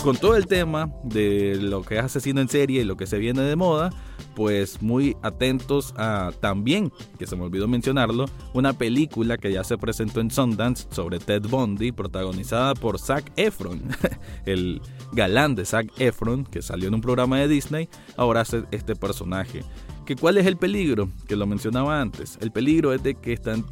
Con 0.03 0.17
todo 0.17 0.37
el 0.37 0.47
tema 0.47 0.91
de 1.05 1.57
lo 1.61 1.83
que 1.83 1.99
es 1.99 2.05
asesino 2.05 2.41
en 2.41 2.49
serie 2.49 2.81
y 2.81 2.85
lo 2.85 2.97
que 2.97 3.07
se 3.07 3.19
viene 3.19 3.43
de 3.43 3.55
moda, 3.55 3.91
pues 4.35 4.81
muy 4.81 5.17
atentos 5.23 5.93
a 5.97 6.33
también, 6.41 6.91
que 7.19 7.27
se 7.27 7.37
me 7.37 7.43
olvidó 7.43 7.69
mencionarlo, 7.69 8.25
una 8.55 8.73
película 8.73 9.37
que 9.37 9.53
ya 9.53 9.63
se 9.63 9.77
presentó 9.77 10.21
en 10.21 10.31
Sundance 10.31 10.87
sobre 10.91 11.19
Ted 11.19 11.43
Bundy, 11.43 11.93
protagonizada 11.93 12.75
por 12.75 12.99
Zac 12.99 13.31
Efron, 13.37 13.83
el 14.47 14.81
galán 15.13 15.55
de 15.55 15.67
Zac 15.67 15.89
Efron, 15.99 16.45
que 16.45 16.63
salió 16.63 16.89
en 16.89 16.95
un 16.95 17.01
programa 17.03 17.39
de 17.39 17.49
Disney, 17.49 17.89
ahora 18.17 18.41
hace 18.41 18.65
este 18.71 18.97
personaje. 18.97 19.65
¿Que 20.07 20.17
¿Cuál 20.17 20.39
es 20.39 20.47
el 20.47 20.57
peligro? 20.57 21.11
Que 21.29 21.37
lo 21.37 21.47
mencionaba 21.47 22.01
antes. 22.01 22.39
El 22.41 22.51
peligro 22.53 22.93
es 22.93 23.03
de 23.03 23.15
que 23.15 23.33
están 23.33 23.65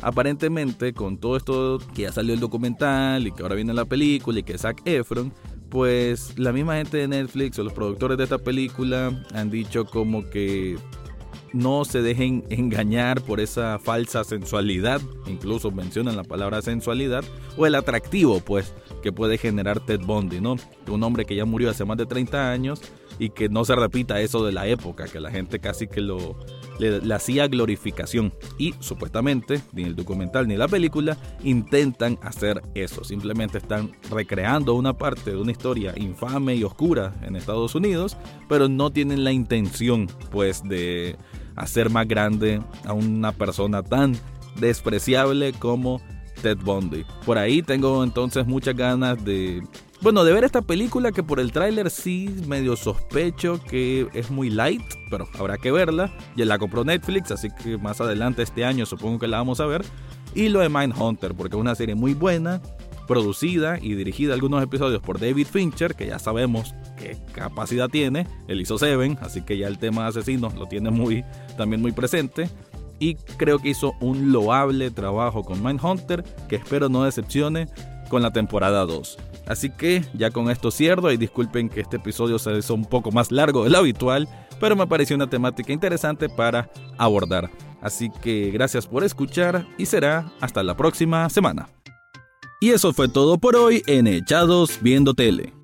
aparentemente 0.00 0.92
con 0.92 1.16
todo 1.16 1.36
esto 1.36 1.78
que 1.94 2.02
ya 2.02 2.12
salió 2.12 2.34
el 2.34 2.40
documental 2.40 3.26
y 3.26 3.32
que 3.32 3.42
ahora 3.42 3.54
viene 3.54 3.72
la 3.72 3.86
película 3.86 4.38
y 4.38 4.42
que 4.42 4.58
Zac 4.58 4.82
Efron 4.84 5.32
pues 5.74 6.38
la 6.38 6.52
misma 6.52 6.76
gente 6.76 6.98
de 6.98 7.08
Netflix 7.08 7.58
o 7.58 7.64
los 7.64 7.72
productores 7.72 8.16
de 8.16 8.22
esta 8.22 8.38
película 8.38 9.24
han 9.34 9.50
dicho 9.50 9.84
como 9.84 10.30
que 10.30 10.78
no 11.52 11.84
se 11.84 12.00
dejen 12.00 12.44
engañar 12.48 13.20
por 13.22 13.40
esa 13.40 13.80
falsa 13.80 14.22
sensualidad, 14.22 15.00
incluso 15.26 15.72
mencionan 15.72 16.14
la 16.14 16.22
palabra 16.22 16.62
sensualidad, 16.62 17.24
o 17.56 17.66
el 17.66 17.74
atractivo 17.74 18.38
pues 18.38 18.72
que 19.02 19.10
puede 19.10 19.36
generar 19.36 19.80
Ted 19.80 20.02
Bundy, 20.06 20.40
¿no? 20.40 20.54
Un 20.86 21.02
hombre 21.02 21.24
que 21.24 21.34
ya 21.34 21.44
murió 21.44 21.70
hace 21.70 21.84
más 21.84 21.96
de 21.96 22.06
30 22.06 22.52
años 22.52 22.80
y 23.18 23.30
que 23.30 23.48
no 23.48 23.64
se 23.64 23.74
repita 23.74 24.20
eso 24.20 24.46
de 24.46 24.52
la 24.52 24.68
época, 24.68 25.06
que 25.06 25.18
la 25.18 25.32
gente 25.32 25.58
casi 25.58 25.88
que 25.88 26.02
lo 26.02 26.36
le, 26.78 27.14
hacía 27.14 27.48
glorificación. 27.48 28.32
Y 28.58 28.74
supuestamente, 28.80 29.60
ni 29.72 29.84
el 29.84 29.96
documental 29.96 30.48
ni 30.48 30.56
la 30.56 30.68
película 30.68 31.16
intentan 31.42 32.18
hacer 32.22 32.62
eso. 32.74 33.04
Simplemente 33.04 33.58
están 33.58 33.92
recreando 34.10 34.74
una 34.74 34.96
parte 34.96 35.32
de 35.32 35.36
una 35.36 35.52
historia 35.52 35.94
infame 35.96 36.54
y 36.56 36.64
oscura 36.64 37.14
en 37.22 37.36
Estados 37.36 37.74
Unidos, 37.74 38.16
pero 38.48 38.68
no 38.68 38.90
tienen 38.90 39.24
la 39.24 39.32
intención, 39.32 40.08
pues, 40.30 40.62
de 40.64 41.16
hacer 41.56 41.90
más 41.90 42.08
grande 42.08 42.60
a 42.84 42.92
una 42.92 43.32
persona 43.32 43.82
tan 43.82 44.16
despreciable 44.58 45.52
como 45.52 46.00
Ted 46.44 46.58
Bundy. 46.58 47.06
Por 47.24 47.38
ahí 47.38 47.62
tengo 47.62 48.04
entonces 48.04 48.46
muchas 48.46 48.76
ganas 48.76 49.24
de 49.24 49.62
bueno, 50.02 50.22
de 50.22 50.34
ver 50.34 50.44
esta 50.44 50.60
película 50.60 51.12
que 51.12 51.22
por 51.22 51.40
el 51.40 51.50
tráiler 51.50 51.88
sí 51.88 52.28
medio 52.46 52.76
sospecho 52.76 53.58
que 53.64 54.06
es 54.12 54.30
muy 54.30 54.50
light, 54.50 54.82
pero 55.08 55.26
habrá 55.38 55.56
que 55.56 55.72
verla. 55.72 56.12
Ya 56.36 56.44
la 56.44 56.58
compró 56.58 56.84
Netflix, 56.84 57.30
así 57.30 57.48
que 57.62 57.78
más 57.78 58.02
adelante 58.02 58.42
este 58.42 58.66
año 58.66 58.84
supongo 58.84 59.18
que 59.18 59.26
la 59.26 59.38
vamos 59.38 59.60
a 59.60 59.66
ver. 59.66 59.82
Y 60.34 60.50
lo 60.50 60.60
de 60.60 60.68
Mindhunter, 60.68 61.32
porque 61.34 61.56
es 61.56 61.60
una 61.60 61.74
serie 61.74 61.94
muy 61.94 62.12
buena, 62.12 62.60
producida 63.06 63.78
y 63.80 63.94
dirigida 63.94 64.34
algunos 64.34 64.62
episodios 64.62 65.00
por 65.00 65.18
David 65.18 65.46
Fincher, 65.46 65.94
que 65.94 66.08
ya 66.08 66.18
sabemos 66.18 66.74
qué 66.98 67.16
capacidad 67.32 67.88
tiene. 67.88 68.26
Él 68.46 68.60
hizo 68.60 68.76
Seven, 68.76 69.16
así 69.22 69.40
que 69.40 69.56
ya 69.56 69.68
el 69.68 69.78
tema 69.78 70.02
de 70.02 70.08
asesinos 70.08 70.54
lo 70.54 70.66
tiene 70.66 70.90
muy, 70.90 71.24
también 71.56 71.80
muy 71.80 71.92
presente. 71.92 72.50
Y 72.98 73.16
creo 73.36 73.58
que 73.58 73.70
hizo 73.70 73.94
un 74.00 74.32
loable 74.32 74.90
trabajo 74.90 75.42
con 75.42 75.62
Mindhunter, 75.62 76.24
que 76.48 76.56
espero 76.56 76.88
no 76.88 77.04
decepcione 77.04 77.68
con 78.08 78.22
la 78.22 78.32
temporada 78.32 78.84
2. 78.86 79.18
Así 79.46 79.70
que 79.70 80.04
ya 80.14 80.30
con 80.30 80.50
esto 80.50 80.70
cierro 80.70 81.12
y 81.12 81.16
disculpen 81.16 81.68
que 81.68 81.80
este 81.80 81.96
episodio 81.96 82.38
se 82.38 82.56
hizo 82.56 82.74
un 82.74 82.84
poco 82.84 83.10
más 83.10 83.30
largo 83.30 83.64
de 83.64 83.70
lo 83.70 83.78
habitual, 83.78 84.28
pero 84.60 84.76
me 84.76 84.86
pareció 84.86 85.16
una 85.16 85.28
temática 85.28 85.72
interesante 85.72 86.28
para 86.28 86.70
abordar. 86.96 87.50
Así 87.82 88.10
que 88.22 88.50
gracias 88.50 88.86
por 88.86 89.04
escuchar 89.04 89.66
y 89.76 89.86
será 89.86 90.32
hasta 90.40 90.62
la 90.62 90.76
próxima 90.76 91.28
semana. 91.28 91.68
Y 92.60 92.70
eso 92.70 92.94
fue 92.94 93.08
todo 93.08 93.36
por 93.36 93.56
hoy 93.56 93.82
en 93.86 94.06
Echados 94.06 94.78
Viendo 94.80 95.12
Tele. 95.12 95.63